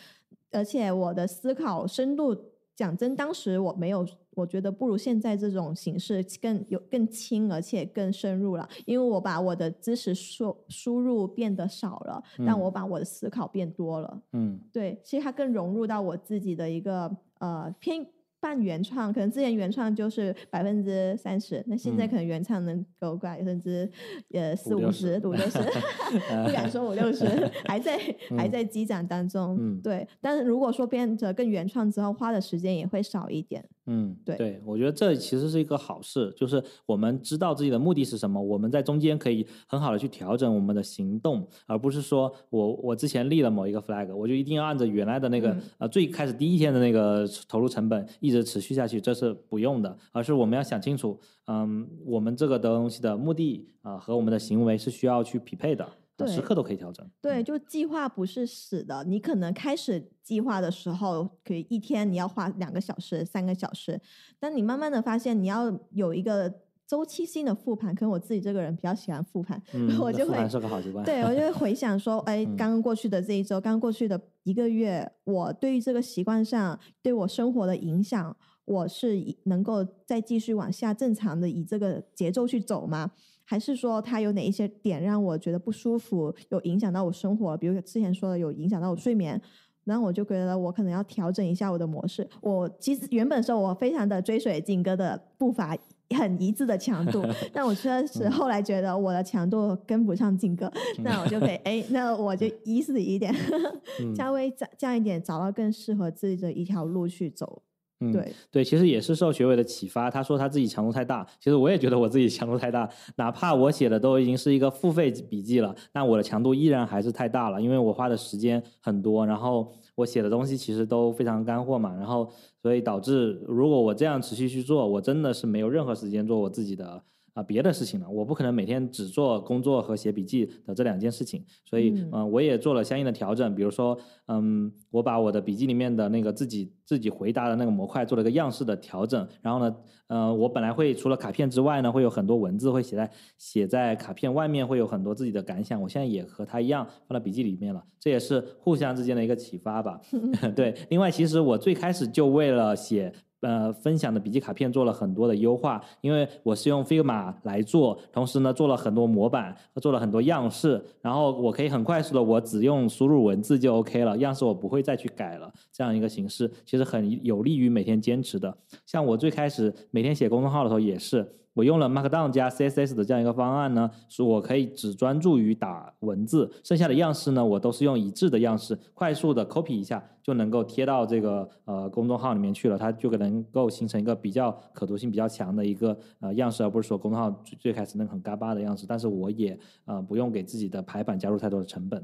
[0.52, 2.36] 而且我的思考深度，
[2.76, 8.67] 讲真，当时我没有，我觉得不如现在这种形式更有更轻，而且更深入了。
[8.86, 14.21] 因为我把我的知识输输入变得少了，但我把我的思考变多了。
[14.32, 18.08] 嗯，对，其实它更融入到我自己的一个呃偏。
[18.41, 23.89] 半原创，可能之前原创就是百分之三十，那现在可能原创能够百分之
[24.34, 25.60] 呃四五十、五六十，
[26.43, 27.23] 不敢说五六十，
[27.65, 27.99] 还在
[28.36, 29.56] 还在积攒当中。
[29.60, 30.06] 嗯，对。
[30.19, 33.63] 但是如果说变得更原创之后，花的时间也会少一点。
[33.87, 55.87] 嗯，对，对我觉得这其实是一个好事，就是我们知道自己的目的是什么，我们在中间可以很好的去调整我们的行动，而不是说我我之前立了某一个 flag，我就一定要按照原来的那个呃最开始第一天的那个投入成本一直持续下去，这是不用的，而是我们要想清楚，嗯，我们这个东西的目的啊和我们的行为是需要去匹配的。
[56.27, 57.07] 时刻都可以调整。
[57.21, 59.03] 对，就计划不是死的。
[59.03, 63.99] 你可能开始计划的时候，可以一天你要花两个小时、三个小时，
[64.39, 66.53] 但你慢慢的发现，你要有一个
[66.88, 67.93] 周期性的复盘。
[67.95, 69.62] 可能我自己这个人比较喜欢复盘，
[69.99, 71.05] 我就会是个好习惯。
[71.05, 83.12] 对我就会 回想说，哎，刚刚过去的这一周，刚过去的一个月，我对于这个习惯上对我生活的影响，我是能够再继续往下正常的以这个节奏去走吗？
[83.51, 87.57] 还是说他有哪一些点让我觉得不舒服，有影响到我生活？
[87.57, 89.41] 比如之前说的有影响到我睡眠，
[89.83, 92.25] 然后我就觉得我可能要调整一下我的模式。
[92.39, 95.77] 我其实原本时候我非常的追随静哥的步伐，
[96.17, 100.71] 很一致的强度， 但我确实后来觉得我的强度跟不上静哥，
[101.03, 103.35] 那我就可以哎，那我就一四一点，
[104.15, 107.61] 稍微降降一点，找到更适合自己的一条路去走。
[108.01, 110.09] 嗯，对对，其实也是受学委的启发。
[110.09, 112.89] 他说他自己强度太大，其实我也觉得我自己强度太大。
[113.15, 122.29] 哪怕我写的都已经是一个付费笔记了，那我的强度依然还是太大了，因为我花的时间很多，然后我写的东西其实都非常干货嘛，然后
[122.61, 127.03] 所以导致如果我这样持续去做，我真的是没有任何时间做我自己的。
[127.33, 139.75] 啊，别的事情了，我不可能每天只做工作和写笔记的这两件事情，所以嗯，我也做了相应的调整，比如说，嗯，我把我的笔记里面的那个自己自己回答的那个模块做了一个样式的调整，然后呢，
[140.07, 150.01] 呃，我本来会除了卡片之外呢，会有很多文字会写在写在卡片外面，会有很多自己的感想，我现在也和他一样放到笔记里面了，这也是互相之间的一个启发吧。
[150.53, 153.13] 对，另外其实我最开始就为了写。
[153.41, 168.56] 呃，分享的笔记卡片做了很多的优化，因为我是用 Figma 来做，同时呢做了很多模板，做了很多样式，然后我可以很快速的，我只用输入文字就 OK 了，样式我不会再去改了，这样一个形式其实很有利于每天坚持的。
[168.86, 171.27] 像我最开始每天写公众号的时候也是。
[171.53, 188.85] 我用了 Markdown 加 CSS 的这样一个方案呢，是我可以只专注于打文字，剩下的样式呢，我都是用一致的样式，快速的 copy 一下就能够贴到这个呃公众号里面去了，它就能够形成一个比较可读性比较强的一个呃样式，而不是说公众号最最开始那个很嘎巴的样式。
[188.87, 192.01] 但是我也呃不用给自己的排版加入太多的成本。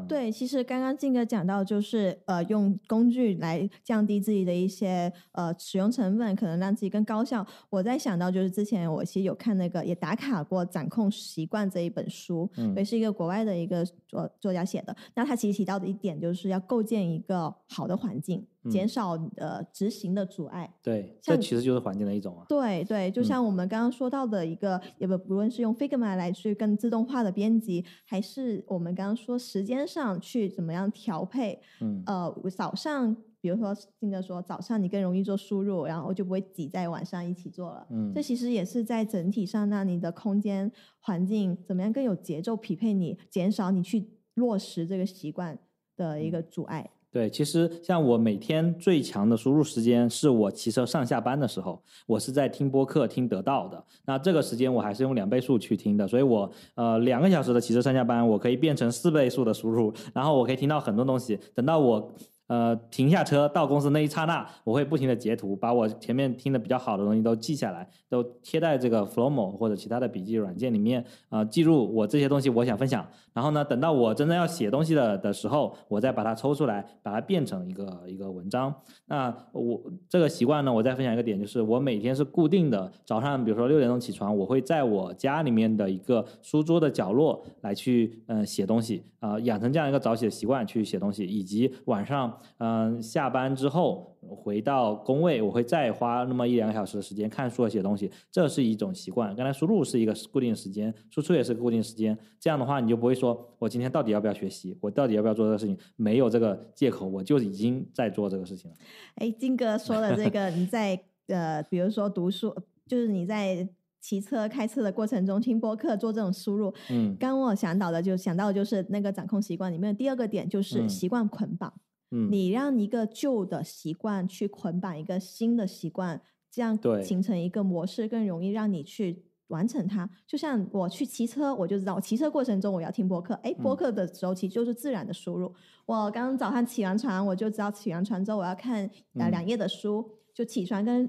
[0.00, 7.46] 嗯、对，其实刚刚静哥讲到，就是呃，用工具来降低自己的一些呃使用成本，可能让自己更高效。
[7.68, 14.96] 我在想到，就是之前我其实有看那个也打卡过《掌控习惯》这一本书，嗯也是一个国外的一个作作家写的。
[15.14, 20.72] 那他其实提到的一点，就是要构建一个好的环境，减嗯少呃执行的阻碍。
[20.82, 22.44] 对，这其实就是环境的一种啊。
[22.48, 37.86] 对对，就嗯像我们刚刚说到的一个，也不不论是用 Figma 来去更自动化的编辑，还是我们刚刚说时间上去怎么样调配，嗯呃，我早上比如说金哥说早上你更容易做输入，然后就不会挤在晚上一起做了。
[37.90, 45.58] 嗯这其实也是在整体上让你的空间环境怎么样更有节奏匹配你，减少你去落实这个习惯
[45.96, 46.90] 的一个阻碍。
[47.12, 53.84] 对，其实像我每天最强的输入时间是我骑车上下班的时候，我是在听播客听得到的。
[54.06, 61.36] 那这个时间我还是用两倍速去听的，所以我呃两个小时的骑车上下班，我可以变成四倍速的输入，然后我可以听到很多东西。
[61.52, 62.12] 等到我
[62.50, 73.06] 呃停下车到公司那一刹那，我会不停的截图，把我前面听的比较好的东西都记下来，都贴在这个 Flowmo 或者其他的笔记软件里面，呃，记录我这些东西我想分享。
[73.32, 78.74] 然后呢，等到我真正要写东西的的时候，我再把它抽出来，把它变成一个一个文章。
[79.06, 99.34] 那我这个习惯呢，我再分享一个点，就是我每天是固定的，早上比如说六点钟起床，我会在我家里面的一个书桌的角落来去嗯、写东西啊、养成这样一个早起的习惯去写东西，以及晚上嗯、呃下班之后回到工位，我会再花那么一两个小时的时间看书和写东西，这是一种习惯。
[99.34, 108.76] 刚才输入是一个固定时间，输出也是固定时间，这样的话你就不会说我今天到底要不要学习，我到底要不要做这个事情，没有这个借口，我就已经在做这个事情了。
[109.16, 112.54] 哎，金哥说的这个，你在呃，比如说读书，
[112.86, 113.68] 就是你在
[114.00, 116.72] 骑车、开车的过程中听播客做这种输入。
[116.88, 121.70] 嗯刚刚我想到的就想到的就是那个掌控习惯里面的第二个点，就是嗯习惯捆绑。
[121.70, 126.20] 嗯，你让一个旧的习惯去捆绑一个新的习惯，
[126.50, 130.10] 这样对形成一个模式，更容易让你去完成它。
[130.26, 135.52] 就像我去骑车，我就知道我骑车过程中我要听播客，哎，播嗯客的时候其实就是自然的输入。
[135.86, 141.08] 我刚刚早上起完床，我就知道起完床之后我要看呃嗯两页的书，就起床跟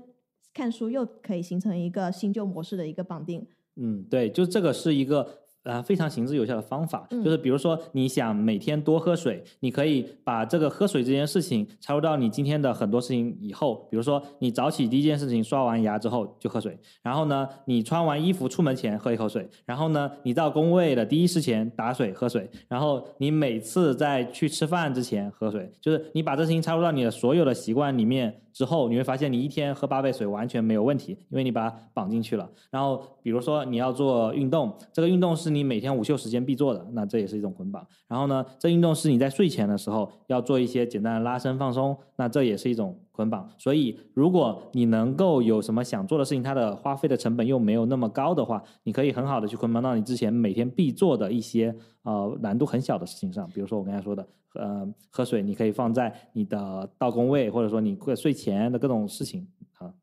[0.54, 3.48] 看书又可以形成一个新旧模式的一个绑定。
[3.76, 7.24] 嗯，对，就这个是一个呃非常行之有效的方法，嗯。
[7.24, 32.50] 就是比如说你想每天多喝水，你可以把这个喝水这件事情插入到你今天的很多事情以后，比如说你早起第一件事情刷完牙之后就喝水，然后呢你穿完衣服出门前喝一口水，然后呢你到工位的第一事前打水喝水，然后你每次在去吃饭之前喝水，就是你把这事情插入到你的所有的习惯里面之后，你会发现你一天喝八杯水完全没有问题，因为你把它绑进去了。
[32.70, 37.86] 然后比如说你要做运动，这个运动是你每天午休时间必做的，那这也是一种捆绑。
[38.08, 43.50] 然后呢，这运动是你在睡前的时候要做一些简单的拉伸放松，那这也是一种捆绑。
[43.58, 54.28] 所以如果你能够有什么想做的事情，它的花费的成本又没有那么高的话，你可以很好的去捆绑到你之前每天必做的一些呃难度很小的事情上，比如说我刚才说的。
[54.54, 59.48] 呃，喝水你可以放在你的到工位，或者说你睡前的各种事情
[59.78, 59.94] 啊。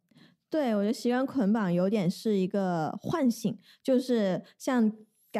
[0.48, 4.90] 对，我觉得习惯捆绑有点是一个唤醒，就是像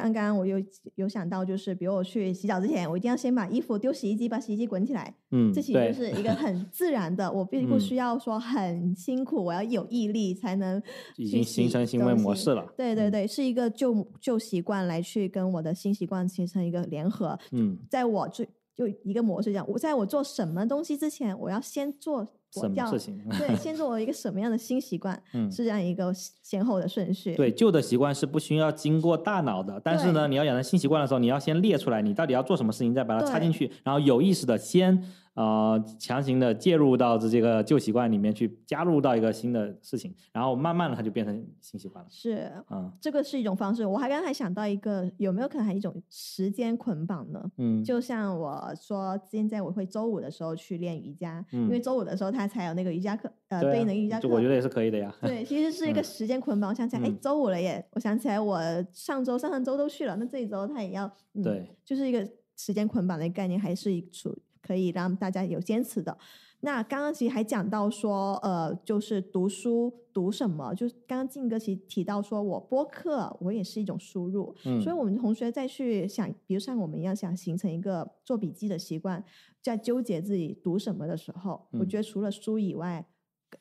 [0.02, 0.56] 刚刚我有
[0.94, 7.80] 有想到，就是比如我去洗澡之前，我一定要先把衣服丢洗衣机，把洗衣机滚起来，嗯，这其实就是一个很 自然的，我并不嗯。
[7.80, 10.82] 需要说很辛苦，我要有毅力才能
[11.16, 12.62] 已经形成行为模式了。
[12.62, 23.18] 嗯对对对，是一个旧旧习惯来去跟我的新习惯形成一个联合，嗯，在我最就一个模式这样，我在我做什么东西之前，我要先做我什么事情？
[23.38, 27.34] 对，先做我一个什么样的新习惯，嗯是这样一个先后的顺序。
[27.34, 35.02] 对，旧的习惯是不需要经过大脑的，但是呢，你要养成新习惯的时候，你要先列出来，你到底要做什么事情，再把它插进去，然后有意识的先
[35.38, 42.10] 呃强行的介入到这个旧习惯里面去，加入到一个新的事情，然后慢慢的它就变成新习惯了。
[42.10, 43.86] 是嗯这个是一种方式。
[43.86, 47.40] 我还刚才想到一个，有没有可能还一种时间捆绑呢？
[47.58, 54.22] 嗯，就像我说，现在我会周五的时候去练瑜伽，因为嗯周五的时候他才有那个瑜伽课，呃，对应的瑜伽课。
[54.22, 55.14] 就我觉得也是可以的呀。
[55.20, 56.70] 对，其实是一个嗯时间捆绑。
[56.70, 57.86] 我想起来，哎、嗯周五了耶！
[57.92, 58.60] 我想起来，我
[58.92, 64.36] 上周、上上周都去了，那这一周他也要，嗯，对，就是一个时间捆绑的概念，还是一处
[64.68, 66.18] 可以让大家有坚持的。
[66.60, 79.24] 那刚刚其实还讲到说，呃，就是读书读什么，就是刚刚静哥其实提到说，我播客我也是一种输入，嗯，所以我们同学再去想，比如像我们一样想形成一个做笔记的习惯，
[79.62, 81.88] 在纠结自己读什么的时候，我嗯。
[81.88, 83.06] 觉得除了书以外，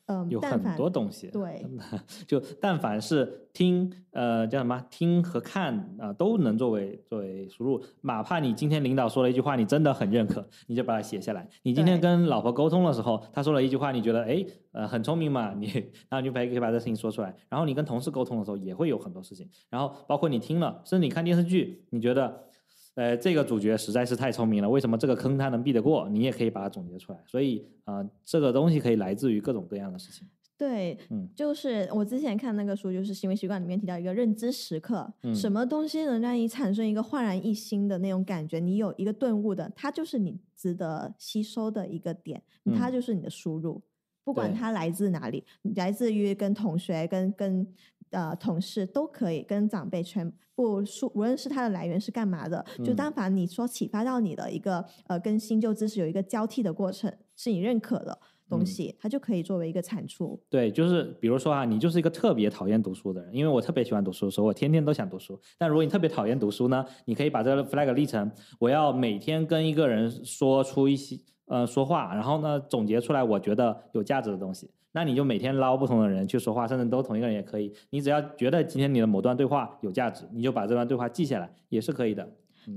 [0.06, 1.28] 嗯，有很多东西。
[1.28, 1.64] 对，
[2.26, 7.82] 就但凡是听，呃，叫什么听和看啊、都能作为作为输入。
[8.02, 11.48] 哪怕你今天领导说了一句话，你真的很认可，你就把它写下来。
[11.62, 15.66] 你今天跟老婆沟通的时候，她说了一句话，你觉得哎，呃，很聪明嘛，你
[16.08, 17.34] 然后你就可以可以把这事情说出来。
[17.48, 19.48] 然后你跟同事沟通的时候，也会有很多事情。
[19.70, 22.47] 然后包括你听了，甚至你看电视剧，你觉得。
[22.98, 26.08] 呃，这个主角实在是太聪明了，为什么这个坑他能避得过？
[26.08, 27.18] 你也可以把它总结出来。
[27.24, 30.26] 所以啊、呃这个东西可以来自于各种各样的事情。
[30.56, 42.42] 对，嗯就是我之前看那个书，就是行为习惯里面提到一个认知时刻，嗯什么东西能让你产生一个焕然一新的那种感觉，你有一个顿悟的，它就是你值得吸收的一个点，
[42.76, 43.80] 它嗯就是你的输入，
[44.24, 45.44] 不管它来自哪里，
[45.76, 47.64] 来自于跟同学、跟跟
[48.10, 60.40] 呃同事都可以，跟长辈全部说，无论是它的来源是干嘛的，就嗯但凡你说启发到你的一个呃跟新旧知识有一个交替的过程，是你认可的东嗯西，它就可以作为一个产出。
[60.48, 65.38] 对，就是比如说啊，你就是一个特别讨厌读书的人，因为我特别喜欢读书，所以我天天都想读书。
[65.58, 74.70] 但如果你特别讨厌读书呢，你可以把这个 flag 立成，我要每天跟一个人说出一些呃说话，然后呢总结出来我觉得有价值的东西。
[74.92, 77.72] 那你就每天捞不同的人去说话，甚至都同一个人也可以。
[77.90, 82.28] 你只要觉得今天你的某段对话有价值，你就把这段对话记下来，也是可以的。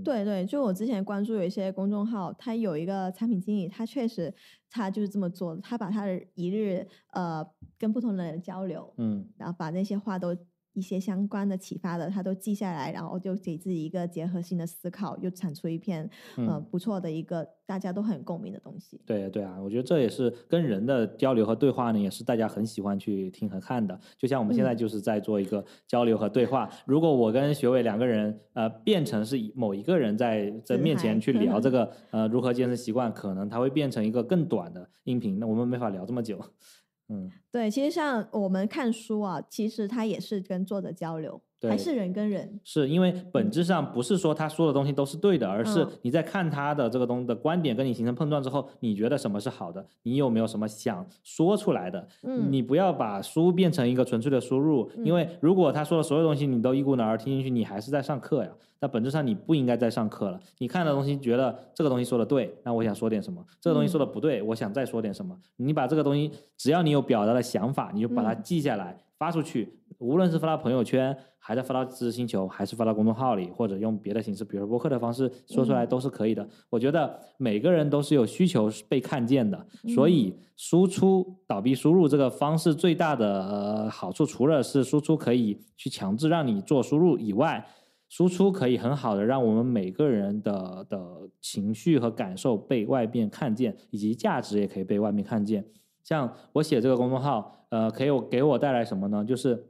[0.05, 4.33] 对对，就我之前关注有一些公众号，他有一个产品经理，他确实
[4.69, 7.45] 他就是这么做的，他把他的一日呃
[7.77, 10.33] 跟不同的人交流，嗯然后把那些话都
[10.73, 19.01] 一些相关的启发的，他都记下来，然后就给自己一个结合性的思考，又产出一篇呃嗯，不错的一个大家都很共鸣的东西。
[19.05, 23.99] 对对啊，我觉得这也是跟人的交流和对话呢，也是大家很喜欢去听和看的。
[24.17, 26.69] 就像我们现在嗯就是在做一个交流和对话。
[26.85, 36.39] 如果我跟学伟两个人，呃，变成是某一个人在在面前去聊这个呃如何健身习惯，可能它会变成一个更短的音频，那我们没法聊这么久。
[37.11, 42.59] 嗯，对，其实像我们看书啊，其实它也是跟作者交流，还对是人跟人。
[42.63, 49.85] 是因为本质上不是说他说的东西都是对的，而是嗯你在看他的这个东的观点跟你形成碰撞之后，你觉得什么是好的？
[50.03, 52.07] 你有没有什么想说出来的？
[52.23, 58.49] 嗯你不要把书变成一个纯粹的输入，因为如果他说的所有东西你都一股脑儿听进去，你还是在上课呀。
[58.83, 60.39] 那本质上你不应该再上课了。
[60.57, 65.37] 你看的东西觉得这个东西说的对，那我想说点什么；这个东西说的不对，我想再说点什么。
[65.57, 69.77] 你把这个东西，只要你有表达的想法，你就把它嗯记下来，发出去。
[69.99, 76.49] 无论是发到朋友圈，还是发到知识星球，还是发到公众号里，或者用别的形式，比如说播客的方式说出来，嗯都是可以的。
[76.71, 79.63] 我觉得每个人都是有需求被看见的，
[79.93, 87.63] 所嗯以输出倒逼输入这个方式最大的呃好处，除了是输出可以去强制让你做输入以外，
[88.09, 95.63] 输出可以很好的让我们每个人的的情绪和感受被外面看见，以及价值也可以被外面看见。
[96.03, 99.23] 像我写这个公众号，呃，可以给我带来什么呢？
[99.23, 99.67] 就是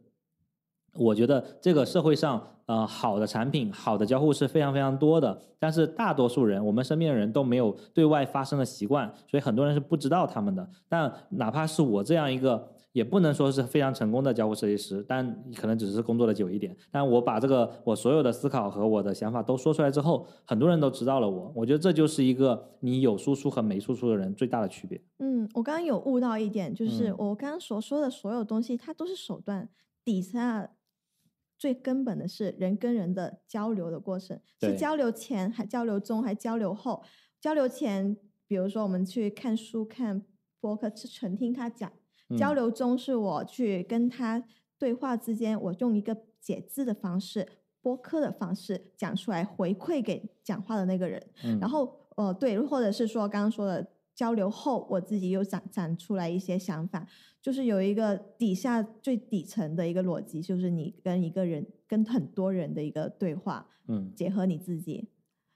[0.94, 10.68] 我觉得这个社会上，呃，好的产品、好的交互是非常非常多的，但是大多数人，我们身边的人都没有对外发声的习惯，所以很多人是不知道他们的。
[10.90, 16.76] 但哪怕是我这样一个，也不能说是非常成功的交互设计师，但可能只是工作的久一点。
[16.92, 21.54] 但我把这个我所有的思考和我的想法都说出来之后，很多人都知道了我。
[21.56, 25.02] 我觉得这就是一个你有输出和没输出的人最大的区别。
[25.20, 29.70] 嗯，我刚刚有悟到一点，就是嗯我刚刚所说的所有东西，它都是手段，
[30.04, 30.72] 底下
[31.58, 37.04] 最根本的是人跟人的交流的过程，是交流前还交流中还交流后。
[37.40, 38.18] 交流前，
[38.48, 40.24] 比如说我们去看书、看
[40.60, 41.90] 博客，是纯听他讲；
[42.38, 42.56] 交嗯。
[42.56, 44.44] 流中是我去跟他
[44.78, 47.48] 对话之间，我用一个解字的方式。
[47.84, 51.60] 播客的方式讲出来，回馈给讲话的那个人，嗯。
[51.60, 57.08] 然后呃对，或者是说刚刚说的交流后，我自己又展展出来一些想法，
[57.42, 65.10] 就是有一个底下最底层的一个逻辑，就是你跟一个人跟很多人的一个对话，嗯，结合你自己，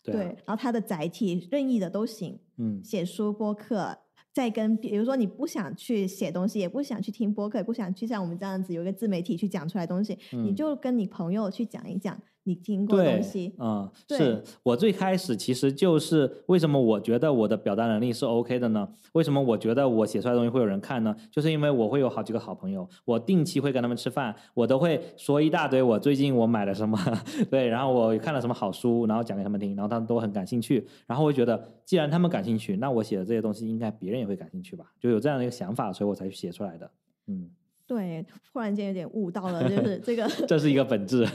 [0.04, 2.84] 对啊然后它的载体任意的都行，嗯。
[2.84, 4.00] 写书、播客。
[4.36, 10.56] 再跟，比如说你不想去写东西，也不想去听播客，也不想去像我们这样子有一个自媒体去讲出来东西，你嗯。
[10.56, 18.88] 就跟你朋友去讲一讲你听过的东西。，嗯，是我最开始其实就是为什么我觉得我的表达能力是 OK 的呢？
[19.14, 21.16] 为什么我觉得我写出来的东西会有人看呢？
[21.32, 26.98] 就是因为我会有好几个好朋友，我定期会跟他们吃饭，我都会说一大堆我最近我买了什么，
[27.50, 36.92] 对，然后我看了什么好书，然后讲给他们听，然后他们都很感兴趣，然后我就觉得既然他们感兴趣，那我写的这些东西应该别人也会感兴趣吧，就有这样的一个想法，所以我才去写出来的。
[37.28, 37.50] 嗯，
[37.88, 41.28] 对，忽然间有点悟到了，就 是这个这是一个本质。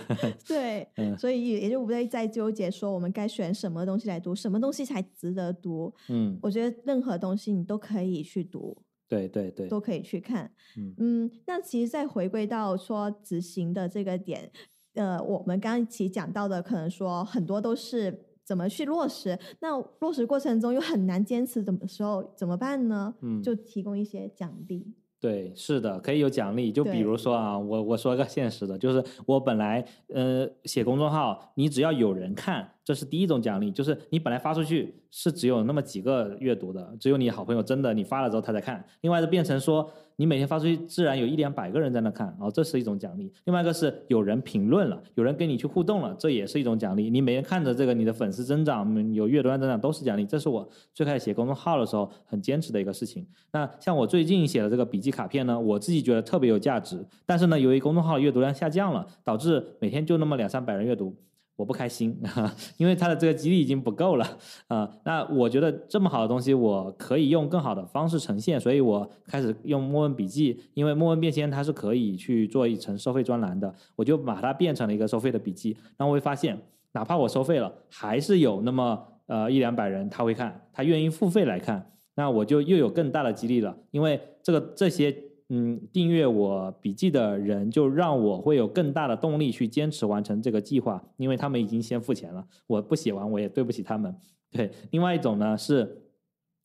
[0.46, 5.94] 对，嗯所以也也就不会再纠结说我们该选什么东西来读，什么东西才值得读。
[6.08, 8.76] 嗯，我觉得任何东西你都可以去读，
[9.08, 10.50] 对对对，都可以去看。
[10.76, 14.50] 嗯嗯，那其实再回归到说执行的这个点，
[14.94, 23.14] 呃，我们刚刚其实讲到的，可能说很多都是怎么去落实，那落实过程中又很难坚持，怎么时候怎么办呢？
[23.22, 24.92] 嗯就提供一些奖励。
[25.20, 26.72] 对，是的，可以有奖励。
[26.72, 38.84] 就比如说啊，我我说个现实的，就是我本来呃写公众号，你只要有人看，这是第一种奖励，就是你本来发出去是只有那么几个阅读的，只有你好朋友真的你发了之后他才看。
[39.02, 43.32] 另外就变成说你每天发出去，自然有一两百个人在那看，然后这是一种奖励。
[43.44, 47.10] 另外一个是有人评论了，有人跟你去互动了，这也是一种奖励。
[47.10, 50.24] 你每天看着这个你的粉丝增长，有阅读量增长都是奖励。
[50.24, 53.26] 这是我最开始写公众号的时候很坚持的一个事情。
[53.52, 61.14] 那像我最近写的这个笔记卡片呢，我自己觉得特别有价值，但是呢，由于公众号阅读量下降了，导致每天就那么两三百人阅读。
[61.60, 62.18] 我不开心，
[62.78, 64.26] 因为它的这个激励已经不够了
[64.68, 75.76] 啊、那我觉得这么好的东西，我可以用更好的方式呈现，所以我开始用墨文笔记，因为墨文便签它是可以去做一层收费专栏的，我就把它变成了一个收费的笔记。
[75.98, 76.58] 然后我会发现，
[76.92, 85.14] 哪怕我收费了，还是有那么呃一两百人他会看，他愿意付费来看，那我就又有更大的激励了，因为这个这些
[85.50, 94.16] 嗯订阅我笔记的人，就让我会有更大的动力去坚持完成这个计划，因为他们已经先付钱了，我不写完我也对不起他们。
[94.50, 95.98] 对，另外一种呢是。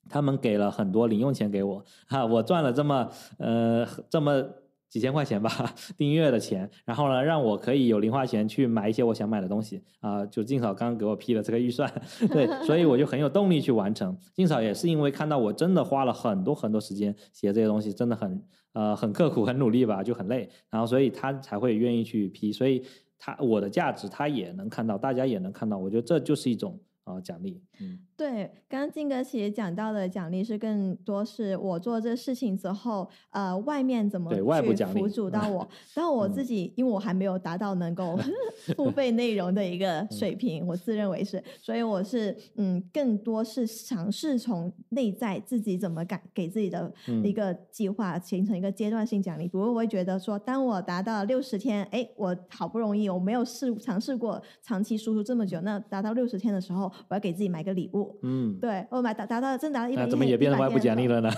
[0.07, 3.09] 他们给了很多零用钱给我，哈、我赚了这么
[3.39, 4.47] 呃这么
[4.89, 9.83] 几千块钱吧订阅的钱，然后呢让我可以有零花钱去买一些我想买的东西。
[9.99, 11.91] 啊、就静嫂刚刚给我批了这个预算，
[12.31, 14.15] 对，所以我就很有动力去完成。
[14.33, 18.41] 静嫂也是因为看到我真的花了很多很多时间写这些东西，真的很
[18.73, 22.83] 呃很刻苦很努力吧，就很累，然后所以他才会愿意去批，所以
[23.17, 27.99] 他我的价值他也能看到，大家也能看到，我觉得这就是一种啊、奖励，嗯。
[28.17, 34.41] 对，刚刚静哥其实讲到的奖励是更多是我做这事情之后，呃，外面怎么去
[34.85, 35.67] 辅助到我。
[35.93, 38.17] 然后我自己，因为我还没有达到能够
[38.77, 46.89] 付费内容的一个水平，我自认为是，所以我是嗯，更多是尝试从内在自己怎么改给自己的
[47.21, 49.45] 一个计划形成一个阶段性奖励。
[49.45, 58.17] 不过我会觉得说，当我达到六十天，哎，我好不容易我没有试尝试过长期输出这么久，那达到六十天的时候，我要给自己买个礼物。
[58.23, 61.19] 嗯，对，我买达达到真达到一百，那怎么也变成外部奖励了？
[61.19, 61.29] 呢？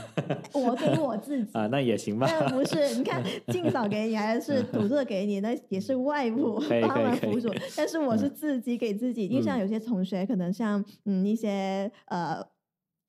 [0.54, 1.50] 我给我自己。
[1.58, 2.28] 啊，那也行吧。
[2.30, 7.50] 但不是，你看 尽早给你，还是土特给你，那也是外部帮他们可以辅助。
[7.76, 12.46] 但是我是嗯自己给自己，因为像有些同学可能像嗯一些呃。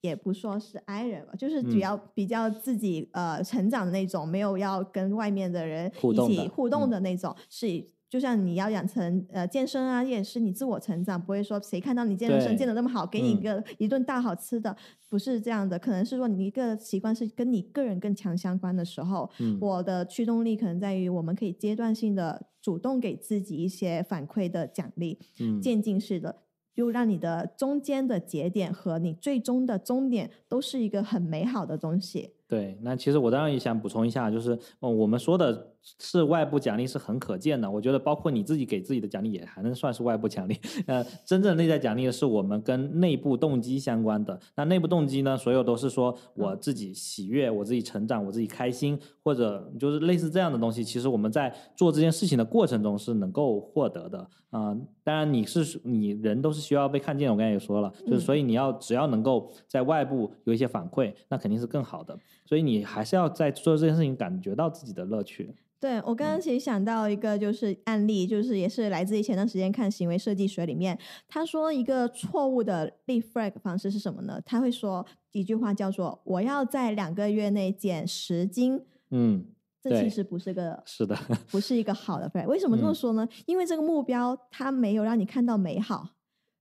[0.01, 7.67] 也不说是 i 人吧，就是嗯比较、比较自己呃成长的那种，没有要跟外面的人一互动的起互动嗯的那种，是
[8.11, 13.41] 就像你要养成呃健身啊，也是你自我成长，不会说谁看到你健身健得那么好，给你一嗯。
[13.43, 14.75] 个、一顿大好吃的，
[15.09, 19.59] 不是这样的，可能是说你一个习惯是跟你个人更强相关的时候，嗯。
[19.61, 26.48] 我的驱动力可能在于我们可以阶段性的主动给自己一些反馈的奖励，嗯，渐进式的。
[26.79, 32.31] 就让你的中间的节点和你最终的终点都是一个很美好的东西。
[32.47, 40.57] 对，那其实我当然也想补充一下，就是，嗯，我们说的是外部奖励是很可见的，我觉得包括你自己给自己的奖励也还能算是外部奖励。
[40.87, 44.39] 呃，真正内在奖励是我们跟内部动机相关的。
[44.55, 50.85] 那内部动机呢，所有都是说我自己喜悦，我自己成长，我自己开心，或者就是类似这样的东西。
[50.85, 54.27] 其实我们在做这件事情的过程中是能够获得的。
[54.51, 54.75] 啊、
[55.05, 62.19] 当然你是你人都是需要被看见，我刚才也说了，就是嗯所以你要只要能够在外部有一些反馈，那肯定是更好的。
[62.47, 65.55] 所以你还是要在做这件事情感觉到自己的乐趣。
[65.81, 74.41] 对我刚刚其实想到一个就是案例，就是也是来自于前段时间看行为设计学里面，他说一个错误的立 flag 方式是什么呢？
[74.45, 78.81] 他会说一句话叫做“我要在两个月内减十斤”，
[79.11, 79.45] 嗯，
[79.89, 81.17] 这其实不是个是的，
[81.51, 82.31] 不是一个好的。
[82.47, 83.29] 为什么这么嗯说呢？
[83.47, 86.09] 因为这个目标它没有让你看到美好，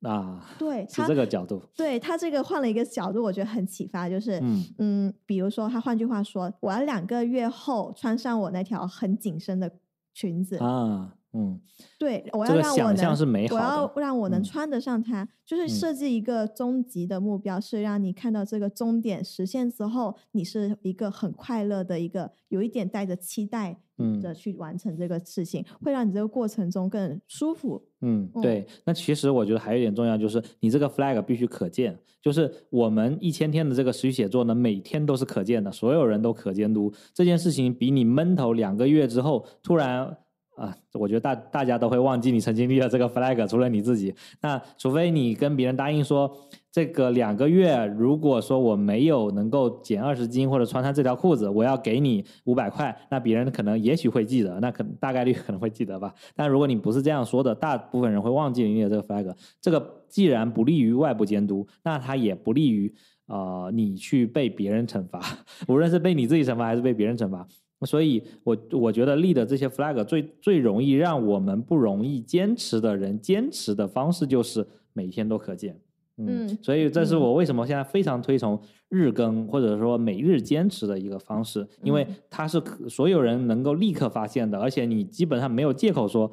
[0.02, 1.62] 啊，对他是这个角度。
[1.76, 9.72] 对他这个换了一个角度，我觉得很启发，就是嗯嗯，比如说他换句话说，我要两个月后穿上我那条很紧身的
[10.14, 11.60] 裙子，啊，嗯，
[12.00, 27.84] 对我要让我能，想象是美好我要让我能嗯穿得上它，就是嗯设计一个终极的目标，是让你看到这个终点实现之后，你是一个很快乐的一个，有一点带着期待嗯的去完成这个事情，会让你这个过程中更舒服。
[28.02, 28.66] 嗯，嗯对。
[28.86, 31.98] 那其实我觉得还有一点重要，就是你这个 flag 必须可见。
[32.20, 36.92] 就是我们一千天的这个持续写作呢，每天都是可见的，所有人都可监督。
[37.14, 40.18] 这件事情比你闷头两个月之后突然
[40.58, 44.14] 啊，我觉得大大家都会忘记你曾经立了这个 flag，除了你自己。
[44.42, 46.36] 那除非你跟别人答应说，
[46.72, 56.12] 这个两个月，如果说我没有能够减二十斤或者穿上这条裤子，我要给你五百块，那别人可能也许会记得，那可大概率可能会记得吧。
[56.36, 59.32] 但如果你不是这样说的，大部分人会忘记你的这个 flag。
[59.62, 62.92] 这个既然不利于外部监督，那它也不利于
[63.28, 65.22] 呃你去被别人惩罚，
[65.70, 67.48] 无论是被你自己惩罚还是被别人惩罚。
[67.86, 75.80] 所以，我我觉得立的这些 flag 最最容易让我们不容易坚持的人坚持的方式就是每天都可见。
[76.20, 78.60] 嗯，所以这是我为什么现在非常推崇
[78.90, 82.60] 日更或者说每日坚持的一个方式，因为它是
[82.90, 86.32] 所有人能够立刻发现的，而且你基本上没有借口说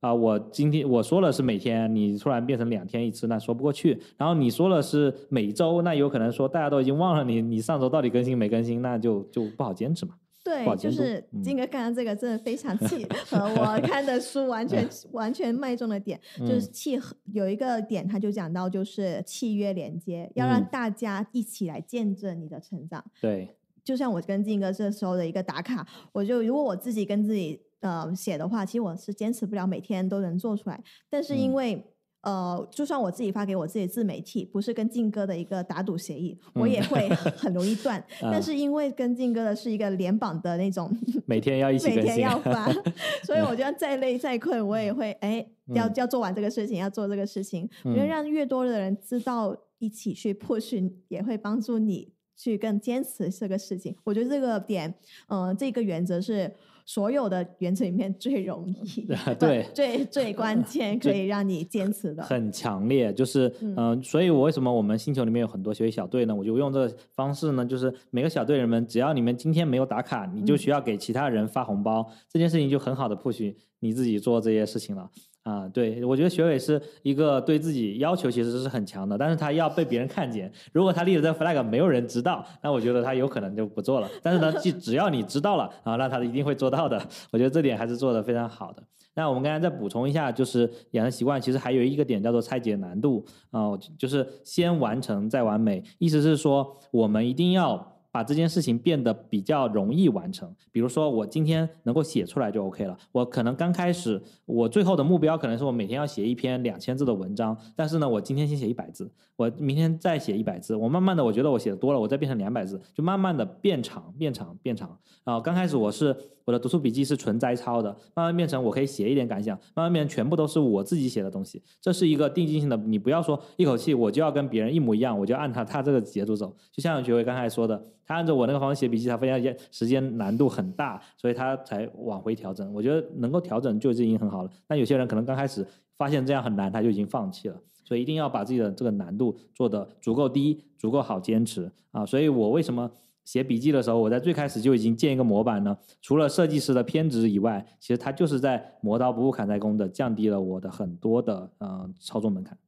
[0.00, 3.96] 啊，我今天我说了是每天，你突然变成两天一次，那说不过去。
[4.16, 10.14] 然后你说了是每周，那有可能说大家都已经忘了你你上周到底更新没更新，那就就不好坚持嘛。
[10.42, 23.04] 对，就是金哥刚刚这个真的非常契合 我看的书完全 完全脉中的点，就是契合有一个点，他就讲到就是契约连接，要让大家一起来见证你的成长。
[23.20, 31.84] 对，就像我跟金哥这时候的一个打卡，我就如果我自己跟自己呃写的话，其实我是坚持不了每天都能做出来，但是因为。
[32.22, 38.02] 呃，就算我自己发给我自己自媒体，不是跟静哥的一个打赌协议，我也会 很容易断。
[38.20, 40.94] 但是因为跟静哥的是一个联榜的那种，
[41.24, 42.70] 每天要一起每天要发，
[43.24, 47.68] 所以我觉得再累再困，我也会哎，要要做完这个事情，要做这个事情。
[47.84, 53.96] 我觉得让越多的人知道，一起去 push，也会帮助你去更坚持这个事情。
[54.04, 54.94] 我觉得这个点，
[55.28, 56.54] 嗯，这个原则是。
[56.86, 59.06] 所有的原则里面最容易，
[59.38, 66.34] 对，最最关键 可以让你坚持的，很强烈，就是嗯，所以我为什么我们星球里面有很多学习小队呢？
[66.34, 75.10] 我就用这个方式呢，就是每个小队人们，只要你们今天没有打卡，你就需要给其他人发红包，这件事情就很好的 push 你自己做这些事情了。
[75.42, 80.52] 啊，对，我觉得学伟是一个对自己要求其实是很强的，但是他要被别人看见。
[80.72, 84.08] 如果他立了这 flag，没有人知道，那我觉得他有可能就不做了。
[84.22, 87.00] 但是呢，既只要你知道了，啊，那他一定会做到的。
[87.32, 88.82] 我觉得这点还是做的非常好的。
[89.14, 95.82] 那我们刚才再补充一下，就是养成习惯，其实还有一个点叫做拆解难度啊，就是先完成再完美。
[95.98, 97.96] 意思是说，我们一定要。
[98.12, 102.96] 把这件事情变得比较容易完成，比如说我今天能够写出来就 OK 了。
[103.12, 114.98] 我可能刚开始，我最后的目标可能是我每天要写一篇两千字的文章，但是呢，我今天先写一百字，我明天再写一百字，我慢慢的，我觉得我写的多了，我再变成两百字，就慢慢的变长、变长、变长。
[115.24, 116.16] 啊，刚开始我是
[116.50, 121.62] 我的读书笔记是纯摘抄的，慢慢变成我可以写一点感想，慢慢变全部都是我自己写的东西。
[121.80, 126.52] 这是一个递进性的，你不要说一口气我就要跟别人一模一样，我就按他他这个节奏走。
[126.72, 127.80] 就像学伟刚才说的。
[128.10, 132.74] 他按照我那个方式写笔记，他发现时间难度很大，所以他才往回调整。
[132.74, 134.50] 我觉得能够调整就已经很好了。
[134.66, 135.64] 但有些人可能刚开始
[135.96, 137.56] 发现这样很难，他就已经放弃了。
[137.84, 142.04] 所以一定要把自己的这个难度做得足够低，足够好坚持啊。
[142.04, 142.90] 所以我为什么
[143.30, 145.78] 写笔记的时候，我在最开始就已经建一个模板呢？
[146.02, 152.58] 除了设计师的偏执以外，其实它就是在磨刀不误砍柴工的降低了我的很多的嗯操作门槛。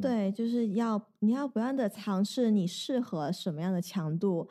[0.00, 4.48] 对，就是要你要不断的尝试你适合什么样的强度。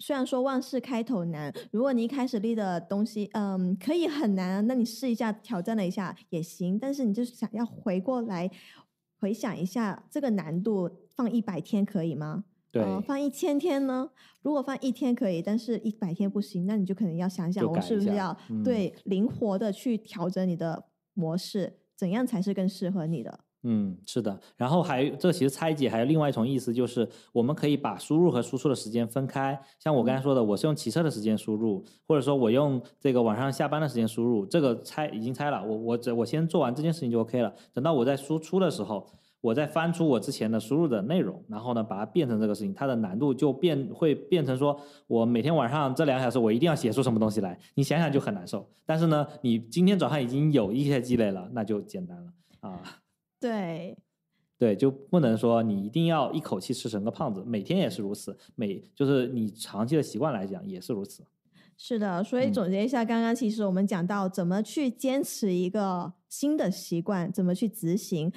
[0.00, 6.78] 虽然说万事开头难，如果你一开始立的东西，嗯，可以很难，那你试一下，挑战了一下也行。
[6.78, 8.50] 但是你就是想要回过来
[9.18, 12.44] 回想一下，这个难度放一百天可以吗？
[12.74, 14.10] 对，放一千天呢？
[14.42, 23.40] 如果放一天可以，但是一百天不行，那你就可能要想想，我是不是要对灵活的去调整你的模式，怎样才是更适合你的？
[23.66, 29.58] 嗯，是的，然后还这其实拆解还有另外一种意思，就是我们可以把输入和输出的时间分开。
[29.78, 35.64] 像我刚才说的，我是用骑车的时间输入，或者说我用这个晚上下班的时间输入，这个拆已经拆了。
[35.64, 37.54] 我我这我先做完这件事情就 OK 了。
[37.72, 39.06] 等到我在输出的时候，
[39.44, 48.66] 我再翻出我之前的输入的内容，然后呢把它变成这个事情，它的难度就变会变成说我每天晚上这两个小时我一定要写出什么东西来，你想想就很难受。
[48.86, 52.80] 但是呢，你今天早上已经有一些积累了，那就简单了啊。
[53.38, 53.94] 对，
[54.56, 61.22] 对，就不能说你一定要一口气吃成个胖子，每天也是如此，每就是你长期的习惯来讲也是如此。
[61.76, 68.32] 是的，所以总结一下，刚刚其实我们讲到怎么去坚持一个新的习惯，怎么去执行。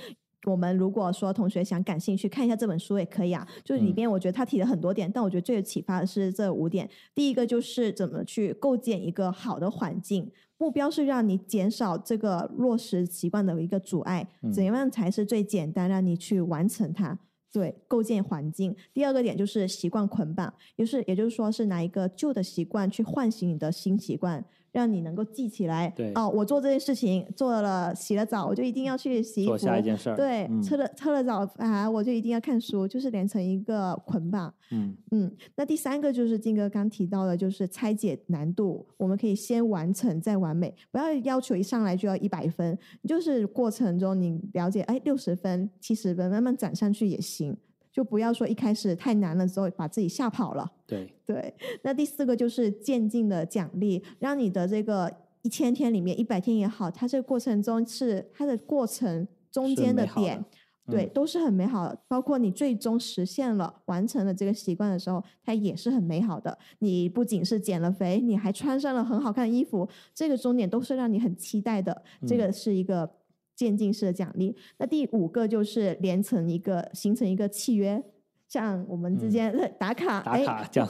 [0.48, 6.90] 我们如果说同学想感兴趣看一下这本书也可以啊，就是里边我觉得他提了很多点，但我觉得最有启发的是这五点。
[7.14, 10.32] 第一个就是怎么去构建一个好的环境。
[10.60, 17.20] 目标是让你减少这个落实习惯的一个阻碍，怎样才是最简单让你去完成它？
[17.52, 18.76] 对，构建环境。
[18.94, 25.90] 第二个点就是习惯捆绑，就是也就是说是拿一个旧的习惯去唤醒你的新习惯，让你能够记起来。
[25.96, 29.52] 对哦，我做这件事情做了，洗了澡，我就一定要去洗衣服。
[29.52, 30.16] 做下一件事儿。
[30.16, 34.54] 对，嗯吃了喝了澡啊，我就一定要看书，就是连成一个捆绑。
[34.72, 47.56] 嗯嗯，那第三个就是金哥刚提到的，就是拆解难度，我们可以先完成再完美，不要要求一上来就要一百分，就是过程中你了解，哎，六十分、七十分，慢慢涨上去也行，
[47.98, 50.72] 就不要说一开始太难了之后把自己吓跑了。
[50.86, 60.46] 对， 对，那第四个就是渐进的奖励，让你的这个一千天里面一百天也好，它这个过程中是它的过程中间的点，
[60.86, 61.98] 对，嗯都是很美好的。
[62.08, 66.56] 包括你最终实现了、完成了这个习惯的时候，它也是很美好的。
[66.78, 72.04] 你不仅是减了肥，你还穿上了很好看的衣服，这个终点都是让你很期待的。
[72.28, 73.10] 这嗯个是一个
[73.58, 74.56] 渐进式的奖励。
[74.78, 78.02] 那第五个就是连成一个形成一个契约。
[78.48, 80.46] 像我们之嗯间呃打卡，打哎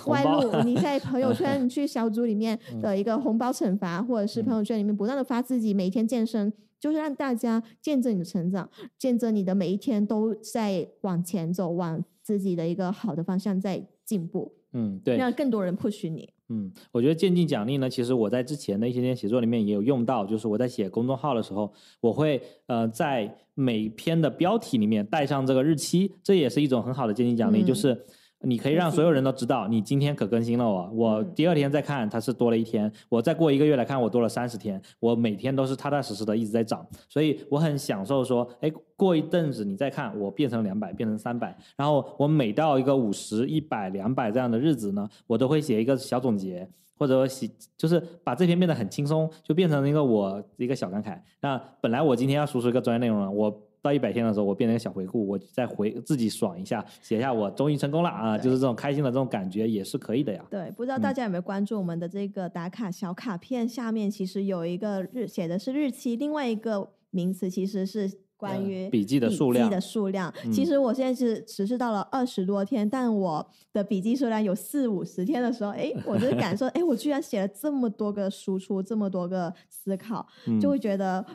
[0.06, 15.18] 外露，你在 朋友圈，你去小组里面的一个红包惩罚，或者是朋友圈里面不断的发自己每天健身，就是让大家见证你的成长，见证你的每一天都在往前走，往自己的一个好的方向在进步，嗯对。
[15.18, 16.30] 让更多人 push 你。
[16.50, 27.76] 嗯，我觉得渐进奖励呢，其实我在之前的一些天写作里面也有用到，就是我在写公众号的时候，我会呃在每篇的标题里面带上这个日期，这也是一种很好的渐进奖励，就嗯。
[27.76, 28.06] 是
[28.42, 46.70] 你可以让所有人都知道你今天可更新了我，我嗯第二天再看它是多了一天，我再过一个月来看我多了三十天，我每天都是踏踏实实的一直在涨，所以我很享受说，哎，过一阵子你再看我变成两百，变成三百，然后我每到一个五十、一百、两百这样的日子呢，我都会写一个小总结。
[47.00, 51.16] 或者写，就是把这篇变得很轻松，就变成一个我一个小感慨。
[51.42, 53.56] 那本来我今天要输出一个专业内容了，我
[53.88, 60.46] 到一百天的时候，我变成一个小回顾，我再回自己爽一下，写一下我终于成功了啊，就是这种开心的这种感觉也是可以的呀。
[60.50, 70.32] 对，不知道大家有没有关注我们的这个打卡小卡片下面，其实有一个日写的是日期，另外一个名词其实是关呃于笔记的数量记的数量。
[70.44, 81.26] 嗯其实我现在是持续到了二十多天，但我的笔记数量有四五十天的时候，哎，我就感受，哎，我居然写了这么多个输出，这么多个思考， 嗯就会觉得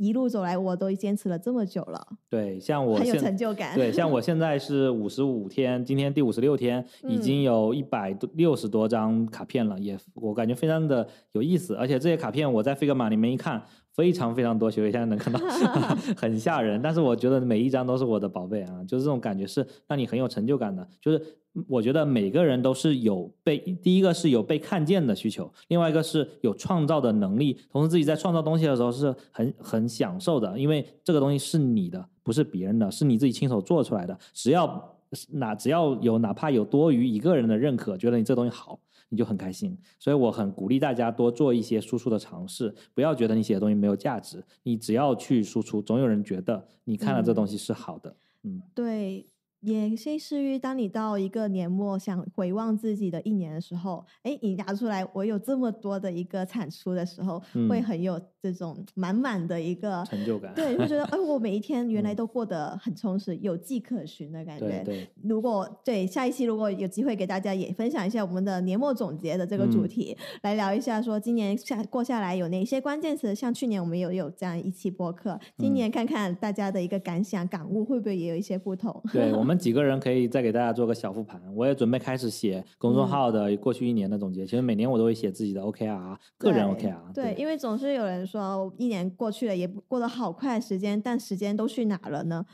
[0.00, 3.74] 一路走来我都坚持了这么久了，对，像我很有成就感。
[3.74, 11.74] 对，像我 现在是五十五天，今天第五十六天，已嗯经有一百多六十多张卡片了，也我感觉非常的有意思。
[11.74, 13.62] 而且这些卡片我在 Figma 里面一看，
[13.94, 15.40] 非常非常多，学姐现在能看到，
[16.16, 16.80] 很吓人。
[16.82, 20.86] 但是我觉得每一张都是我的宝贝啊，就是这种感觉是让你很有成就感的。
[21.00, 21.22] 就是
[21.66, 34.16] 我觉得每个人都是有被第一个是有被看见的需求，另外一个是有创造的能力，同时自己在创造东西的时候是很很享受的，因为这个东西是你的，不是别人的，是你自己亲手做出来的。
[34.32, 34.96] 只要
[35.32, 38.78] 哪只要有哪怕有多余一个人的认可，觉得你这东西好，
[39.10, 39.76] 你就很开心。
[39.98, 48.16] 所以我很鼓励大家多做一些输出的尝试，不要觉得你写的东西没有价值，你只要去输出，总有人觉得你看了这东西是好的。
[48.42, 49.26] 嗯对，
[49.60, 57.38] 也类似于当你到一个年末想回望自己的一年的时候，哎，你拿出来我有这么多的一个产出的时候，
[57.68, 64.66] 会嗯很有这种满满的一个成就感对，就觉得哎，我每一天原来嗯都过得很充实，有迹可循的感觉。
[64.66, 79.02] 对对，如果对下一期如果有机会给大家也分享一下我们的年末总结的这个主嗯题，来聊一下说今年下过下来有哪些关键词，像去年我们有有这样一期播客，今嗯年看看大家的一个感想感悟会不会也有一些不同？
[79.12, 81.40] 对我们 几个人可以再给大家做个小复盘。
[81.54, 84.44] 我也准备开始写公众嗯号的过去一年的总结。
[84.46, 87.12] 其实每年我都会写自己的 OKR，个人对 OKR。
[87.14, 92.46] 对，因为总是有人说一年过去了，也过得好快时间，但时间都去哪了呢？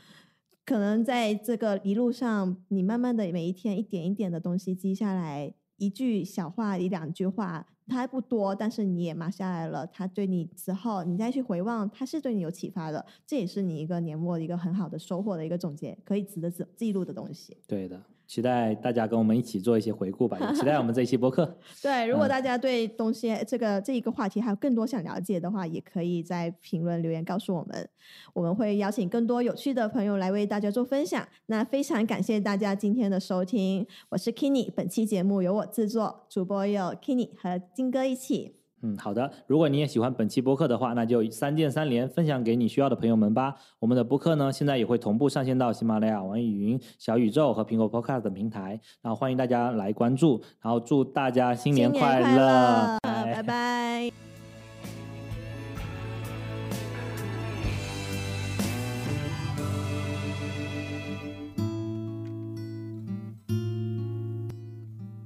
[0.65, 17.55] 可能在这个一路上，你慢慢的每一天一点一点的东西积下来，一句小话，一两句话，它不多，但是你也码下来了，它对你之后你再去回望，它是对你有启发的，这也是你一个年末一个很好的收获的一个总结，可以值得记记录的东西。
[17.65, 21.57] 对的，期待大家跟我们一起做一些回顾吧， 也期待我们这一期播客。
[21.81, 27.89] 对，如果嗯大家对东西这个这一个话题还有更多想了解的话，也可以在评论留言告诉我们，
[28.33, 31.25] 我们会邀请更多有趣的朋友来为大家做分享。
[31.45, 38.66] 那非常感谢大家今天的收听，我是 Kenny，本期节目由我制作，主播有 Kenny 和金哥一起。
[38.83, 39.31] 嗯，好的。
[39.47, 43.55] 如果你也喜欢本期播客的话，那就三键三连，分享给你需要的朋友们吧。
[43.79, 54.11] 我们的播客呢，现在也会同步上线到喜马拉雅、网易云、小宇宙和苹果 Podcast 等平台，然后欢迎大家来关注，然后祝大家新年快乐，拜拜。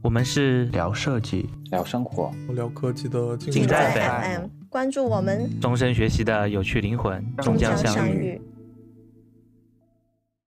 [0.03, 8.41] 我们是聊设计，聊生活，聊科技的进站 FM，关注我们，终身学习的有趣灵魂，终将相遇。